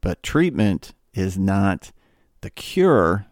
But 0.00 0.22
treatment 0.22 0.92
is 1.14 1.38
not 1.38 1.92
the 2.40 2.50
cure, 2.50 3.26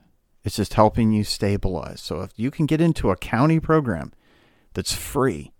it's 0.48 0.56
just 0.56 0.72
helping 0.72 1.12
you 1.12 1.24
stabilize. 1.24 2.00
So 2.00 2.22
if 2.22 2.32
you 2.36 2.50
can 2.50 2.64
get 2.64 2.80
into 2.80 3.10
a 3.10 3.16
county 3.16 3.60
program 3.60 4.14
that's 4.72 4.94
free, 4.94 5.52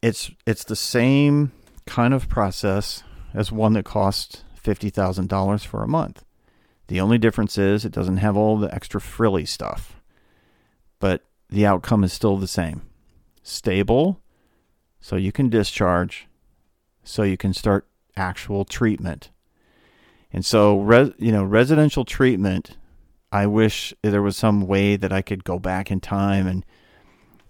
it's 0.00 0.30
it's 0.46 0.62
the 0.62 0.76
same 0.76 1.50
kind 1.84 2.14
of 2.14 2.28
process 2.28 3.02
as 3.34 3.50
one 3.50 3.72
that 3.72 3.84
costs 3.84 4.44
$50,000 4.62 5.66
for 5.66 5.82
a 5.82 5.88
month. 5.88 6.24
The 6.86 7.00
only 7.00 7.18
difference 7.18 7.58
is 7.58 7.84
it 7.84 7.90
doesn't 7.90 8.18
have 8.18 8.36
all 8.36 8.56
the 8.56 8.72
extra 8.72 9.00
frilly 9.00 9.44
stuff. 9.44 10.00
But 11.00 11.24
the 11.50 11.66
outcome 11.66 12.04
is 12.04 12.12
still 12.12 12.36
the 12.36 12.46
same. 12.46 12.82
Stable 13.42 14.20
so 15.00 15.16
you 15.16 15.32
can 15.32 15.48
discharge 15.48 16.28
so 17.02 17.24
you 17.24 17.36
can 17.36 17.52
start 17.52 17.88
actual 18.16 18.64
treatment. 18.64 19.30
And 20.32 20.46
so, 20.46 21.12
you 21.18 21.32
know, 21.32 21.42
residential 21.42 22.04
treatment, 22.04 22.76
I 23.34 23.46
wish 23.46 23.92
there 24.00 24.22
was 24.22 24.36
some 24.36 24.60
way 24.60 24.94
that 24.94 25.12
I 25.12 25.20
could 25.20 25.42
go 25.42 25.58
back 25.58 25.90
in 25.90 25.98
time 25.98 26.46
and 26.46 26.64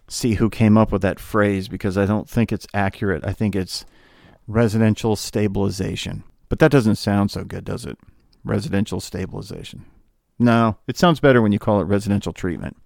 see 0.08 0.36
who 0.36 0.48
came 0.48 0.78
up 0.78 0.90
with 0.90 1.02
that 1.02 1.20
phrase 1.20 1.68
because 1.68 1.98
I 1.98 2.06
don't 2.06 2.26
think 2.26 2.50
it's 2.50 2.66
accurate. 2.72 3.22
I 3.26 3.34
think 3.34 3.54
it's 3.54 3.84
residential 4.46 5.14
stabilization. 5.14 6.24
But 6.48 6.58
that 6.60 6.70
doesn't 6.70 6.96
sound 6.96 7.32
so 7.32 7.44
good, 7.44 7.66
does 7.66 7.84
it? 7.84 7.98
Residential 8.44 8.98
stabilization. 8.98 9.84
No, 10.38 10.78
it 10.86 10.96
sounds 10.96 11.20
better 11.20 11.42
when 11.42 11.52
you 11.52 11.58
call 11.58 11.82
it 11.82 11.84
residential 11.84 12.32
treatment. 12.32 12.78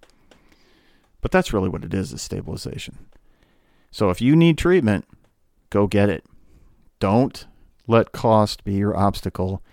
But 1.21 1.31
that's 1.31 1.53
really 1.53 1.69
what 1.69 1.85
it 1.85 1.93
is, 1.93 2.11
is 2.11 2.21
stabilization. 2.21 2.97
So 3.91 4.09
if 4.09 4.19
you 4.19 4.35
need 4.35 4.57
treatment, 4.57 5.05
go 5.69 5.87
get 5.87 6.09
it. 6.09 6.25
Don't 6.99 7.47
let 7.87 8.11
cost 8.11 8.65
be 8.65 8.73
your 8.73 8.95
obstacle. 8.97 9.63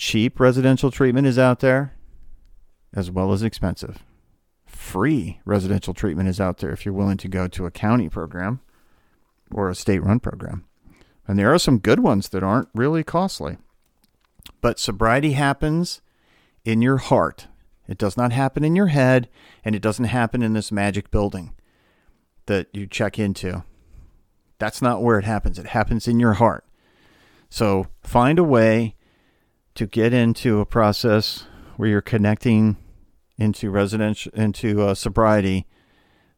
Cheap 0.00 0.40
residential 0.40 0.90
treatment 0.90 1.26
is 1.26 1.38
out 1.38 1.60
there, 1.60 1.92
as 2.94 3.10
well 3.10 3.34
as 3.34 3.42
expensive. 3.42 4.02
Free 4.64 5.40
residential 5.44 5.92
treatment 5.92 6.26
is 6.26 6.40
out 6.40 6.56
there 6.56 6.70
if 6.70 6.86
you're 6.86 6.94
willing 6.94 7.18
to 7.18 7.28
go 7.28 7.46
to 7.48 7.66
a 7.66 7.70
county 7.70 8.08
program 8.08 8.60
or 9.52 9.68
a 9.68 9.74
state 9.74 10.02
run 10.02 10.18
program. 10.18 10.64
And 11.28 11.38
there 11.38 11.52
are 11.52 11.58
some 11.58 11.80
good 11.80 12.00
ones 12.00 12.30
that 12.30 12.42
aren't 12.42 12.70
really 12.74 13.04
costly. 13.04 13.58
But 14.62 14.78
sobriety 14.78 15.32
happens 15.32 16.00
in 16.64 16.80
your 16.80 16.96
heart. 16.96 17.48
It 17.86 17.98
does 17.98 18.16
not 18.16 18.32
happen 18.32 18.64
in 18.64 18.74
your 18.74 18.86
head, 18.86 19.28
and 19.66 19.74
it 19.74 19.82
doesn't 19.82 20.06
happen 20.06 20.42
in 20.42 20.54
this 20.54 20.72
magic 20.72 21.10
building 21.10 21.52
that 22.46 22.68
you 22.72 22.86
check 22.86 23.18
into. 23.18 23.64
That's 24.58 24.80
not 24.80 25.02
where 25.02 25.18
it 25.18 25.26
happens. 25.26 25.58
It 25.58 25.66
happens 25.66 26.08
in 26.08 26.18
your 26.18 26.32
heart. 26.32 26.64
So 27.50 27.88
find 28.02 28.38
a 28.38 28.44
way 28.44 28.94
to 29.74 29.86
get 29.86 30.12
into 30.12 30.60
a 30.60 30.66
process 30.66 31.46
where 31.76 31.88
you're 31.88 32.00
connecting 32.00 32.76
into 33.38 33.70
residential 33.70 34.32
into 34.34 34.82
uh, 34.82 34.94
sobriety 34.94 35.66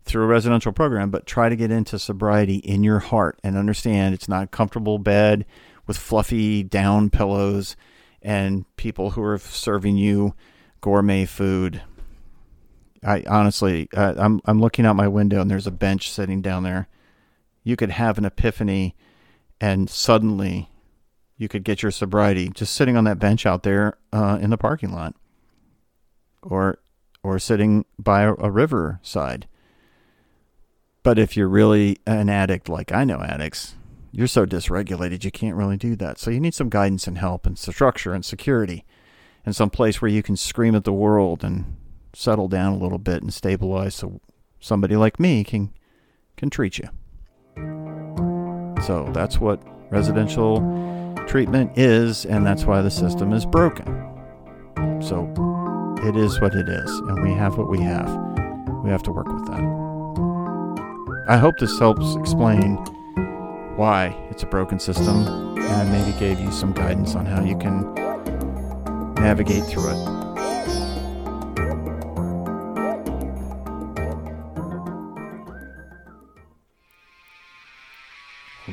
through 0.04 0.24
a 0.24 0.26
residential 0.26 0.72
program, 0.72 1.10
but 1.10 1.26
try 1.26 1.48
to 1.48 1.56
get 1.56 1.70
into 1.70 1.98
sobriety 1.98 2.56
in 2.56 2.82
your 2.82 2.98
heart 2.98 3.38
and 3.44 3.56
understand 3.56 4.14
it's 4.14 4.28
not 4.28 4.44
a 4.44 4.48
comfortable 4.48 4.98
bed 4.98 5.44
with 5.86 5.96
fluffy 5.96 6.62
down 6.62 7.10
pillows 7.10 7.76
and 8.20 8.64
people 8.76 9.10
who 9.10 9.22
are 9.22 9.38
serving 9.38 9.96
you 9.96 10.34
gourmet 10.80 11.24
food. 11.24 11.82
I 13.04 13.24
honestly, 13.28 13.88
uh, 13.96 14.14
I'm 14.16 14.40
I'm 14.44 14.60
looking 14.60 14.86
out 14.86 14.94
my 14.96 15.08
window 15.08 15.40
and 15.40 15.50
there's 15.50 15.66
a 15.66 15.72
bench 15.72 16.10
sitting 16.10 16.40
down 16.40 16.62
there. 16.62 16.88
You 17.64 17.76
could 17.76 17.90
have 17.90 18.18
an 18.18 18.24
epiphany, 18.24 18.96
and 19.60 19.88
suddenly, 19.88 20.68
you 21.42 21.48
could 21.48 21.64
get 21.64 21.82
your 21.82 21.90
sobriety 21.90 22.48
just 22.54 22.72
sitting 22.72 22.96
on 22.96 23.02
that 23.02 23.18
bench 23.18 23.44
out 23.44 23.64
there 23.64 23.98
uh, 24.12 24.38
in 24.40 24.50
the 24.50 24.56
parking 24.56 24.92
lot, 24.92 25.14
or 26.40 26.78
or 27.24 27.38
sitting 27.40 27.84
by 27.98 28.22
a, 28.22 28.34
a 28.34 28.50
river 28.50 29.00
side. 29.02 29.48
But 31.02 31.18
if 31.18 31.36
you're 31.36 31.48
really 31.48 31.98
an 32.06 32.28
addict, 32.28 32.68
like 32.68 32.92
I 32.92 33.02
know 33.02 33.20
addicts, 33.20 33.74
you're 34.12 34.28
so 34.28 34.46
dysregulated 34.46 35.24
you 35.24 35.32
can't 35.32 35.56
really 35.56 35.76
do 35.76 35.96
that. 35.96 36.20
So 36.20 36.30
you 36.30 36.38
need 36.38 36.54
some 36.54 36.68
guidance 36.68 37.08
and 37.08 37.18
help 37.18 37.44
and 37.44 37.58
structure 37.58 38.14
and 38.14 38.24
security 38.24 38.84
and 39.44 39.56
some 39.56 39.68
place 39.68 40.00
where 40.00 40.10
you 40.10 40.22
can 40.22 40.36
scream 40.36 40.76
at 40.76 40.84
the 40.84 40.92
world 40.92 41.42
and 41.42 41.76
settle 42.12 42.46
down 42.46 42.74
a 42.74 42.78
little 42.78 42.98
bit 42.98 43.20
and 43.20 43.34
stabilize 43.34 43.96
so 43.96 44.20
somebody 44.60 44.94
like 44.94 45.18
me 45.18 45.42
can 45.42 45.72
can 46.36 46.50
treat 46.50 46.78
you. 46.78 46.88
So 48.86 49.10
that's 49.12 49.40
what 49.40 49.60
residential 49.90 50.60
treatment 51.26 51.76
is 51.76 52.24
and 52.24 52.46
that's 52.46 52.64
why 52.64 52.82
the 52.82 52.90
system 52.90 53.32
is 53.32 53.46
broken. 53.46 53.86
So 55.02 55.32
it 56.04 56.16
is 56.16 56.40
what 56.40 56.54
it 56.54 56.68
is 56.68 56.90
and 56.90 57.22
we 57.22 57.32
have 57.34 57.58
what 57.58 57.68
we 57.68 57.80
have. 57.80 58.08
We 58.84 58.90
have 58.90 59.02
to 59.04 59.12
work 59.12 59.28
with 59.28 59.46
that. 59.46 61.24
I 61.28 61.36
hope 61.36 61.58
this 61.58 61.78
helps 61.78 62.16
explain 62.16 62.76
why 63.76 64.08
it's 64.30 64.42
a 64.42 64.46
broken 64.46 64.78
system 64.78 65.26
and 65.58 65.90
maybe 65.90 66.18
gave 66.18 66.40
you 66.40 66.50
some 66.52 66.72
guidance 66.72 67.14
on 67.14 67.26
how 67.26 67.42
you 67.42 67.56
can 67.56 67.94
navigate 69.14 69.64
through 69.64 69.90
it. 69.90 70.21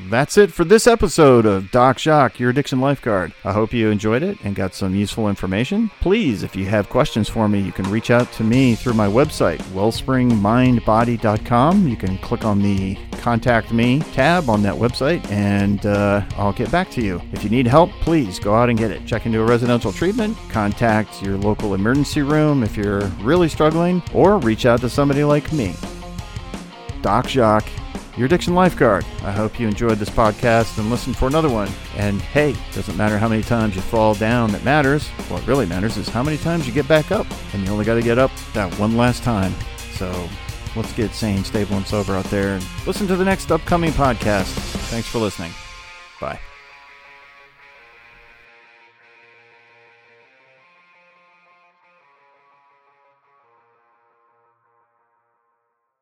That's 0.09 0.37
it 0.39 0.51
for 0.51 0.65
this 0.65 0.87
episode 0.87 1.45
of 1.45 1.69
Doc 1.69 1.99
Jacques, 1.99 2.39
your 2.39 2.49
addiction 2.49 2.81
lifeguard. 2.81 3.31
I 3.45 3.51
hope 3.51 3.71
you 3.71 3.91
enjoyed 3.91 4.23
it 4.23 4.39
and 4.43 4.55
got 4.55 4.73
some 4.73 4.95
useful 4.95 5.29
information. 5.29 5.91
Please, 6.01 6.41
if 6.41 6.55
you 6.55 6.65
have 6.65 6.89
questions 6.89 7.29
for 7.29 7.47
me, 7.47 7.59
you 7.59 7.71
can 7.71 7.87
reach 7.91 8.09
out 8.09 8.31
to 8.33 8.43
me 8.43 8.73
through 8.73 8.93
my 8.93 9.05
website, 9.05 9.59
wellspringmindbody.com. 9.71 11.87
You 11.87 11.95
can 11.95 12.17
click 12.17 12.43
on 12.43 12.63
the 12.63 12.97
Contact 13.19 13.71
Me 13.71 13.99
tab 14.13 14.49
on 14.49 14.63
that 14.63 14.73
website 14.73 15.23
and 15.29 15.85
uh, 15.85 16.23
I'll 16.37 16.53
get 16.53 16.71
back 16.71 16.89
to 16.91 17.03
you. 17.03 17.21
If 17.31 17.43
you 17.43 17.51
need 17.51 17.67
help, 17.67 17.91
please 18.01 18.39
go 18.39 18.55
out 18.55 18.69
and 18.69 18.79
get 18.79 18.89
it. 18.89 19.05
Check 19.05 19.27
into 19.27 19.41
a 19.41 19.45
residential 19.45 19.91
treatment, 19.91 20.35
contact 20.49 21.21
your 21.21 21.37
local 21.37 21.75
emergency 21.75 22.23
room 22.23 22.63
if 22.63 22.75
you're 22.75 23.05
really 23.21 23.47
struggling, 23.47 24.01
or 24.11 24.39
reach 24.39 24.65
out 24.65 24.81
to 24.81 24.89
somebody 24.89 25.23
like 25.23 25.53
me. 25.53 25.75
Doc 27.03 27.27
Jacques 27.27 27.69
your 28.19 28.25
addiction 28.25 28.53
lifeguard. 28.53 29.05
I 29.23 29.31
hope 29.31 29.61
you 29.61 29.67
enjoyed 29.67 29.97
this 29.97 30.09
podcast 30.09 30.77
and 30.77 30.89
listen 30.89 31.13
for 31.13 31.27
another 31.27 31.47
one. 31.47 31.69
And 31.95 32.21
hey, 32.21 32.53
doesn't 32.73 32.97
matter 32.97 33.17
how 33.17 33.29
many 33.29 33.41
times 33.41 33.77
you 33.77 33.81
fall 33.81 34.13
down 34.13 34.51
that 34.51 34.65
matters. 34.65 35.07
What 35.29 35.47
really 35.47 35.65
matters 35.65 35.95
is 35.95 36.09
how 36.09 36.21
many 36.21 36.35
times 36.37 36.67
you 36.67 36.73
get 36.73 36.85
back 36.85 37.11
up. 37.11 37.25
And 37.53 37.63
you 37.63 37.71
only 37.71 37.85
got 37.85 37.95
to 37.95 38.01
get 38.01 38.17
up 38.17 38.31
that 38.53 38.77
one 38.77 38.97
last 38.97 39.23
time. 39.23 39.53
So 39.93 40.27
let's 40.75 40.91
get 40.91 41.13
sane, 41.13 41.45
stable, 41.45 41.77
and 41.77 41.87
sober 41.87 42.13
out 42.13 42.25
there 42.25 42.55
and 42.55 42.65
listen 42.85 43.07
to 43.07 43.15
the 43.15 43.25
next 43.25 43.53
upcoming 43.53 43.91
podcast. 43.91 44.53
Thanks 44.89 45.07
for 45.07 45.19
listening. 45.19 45.53
Bye. 46.19 46.41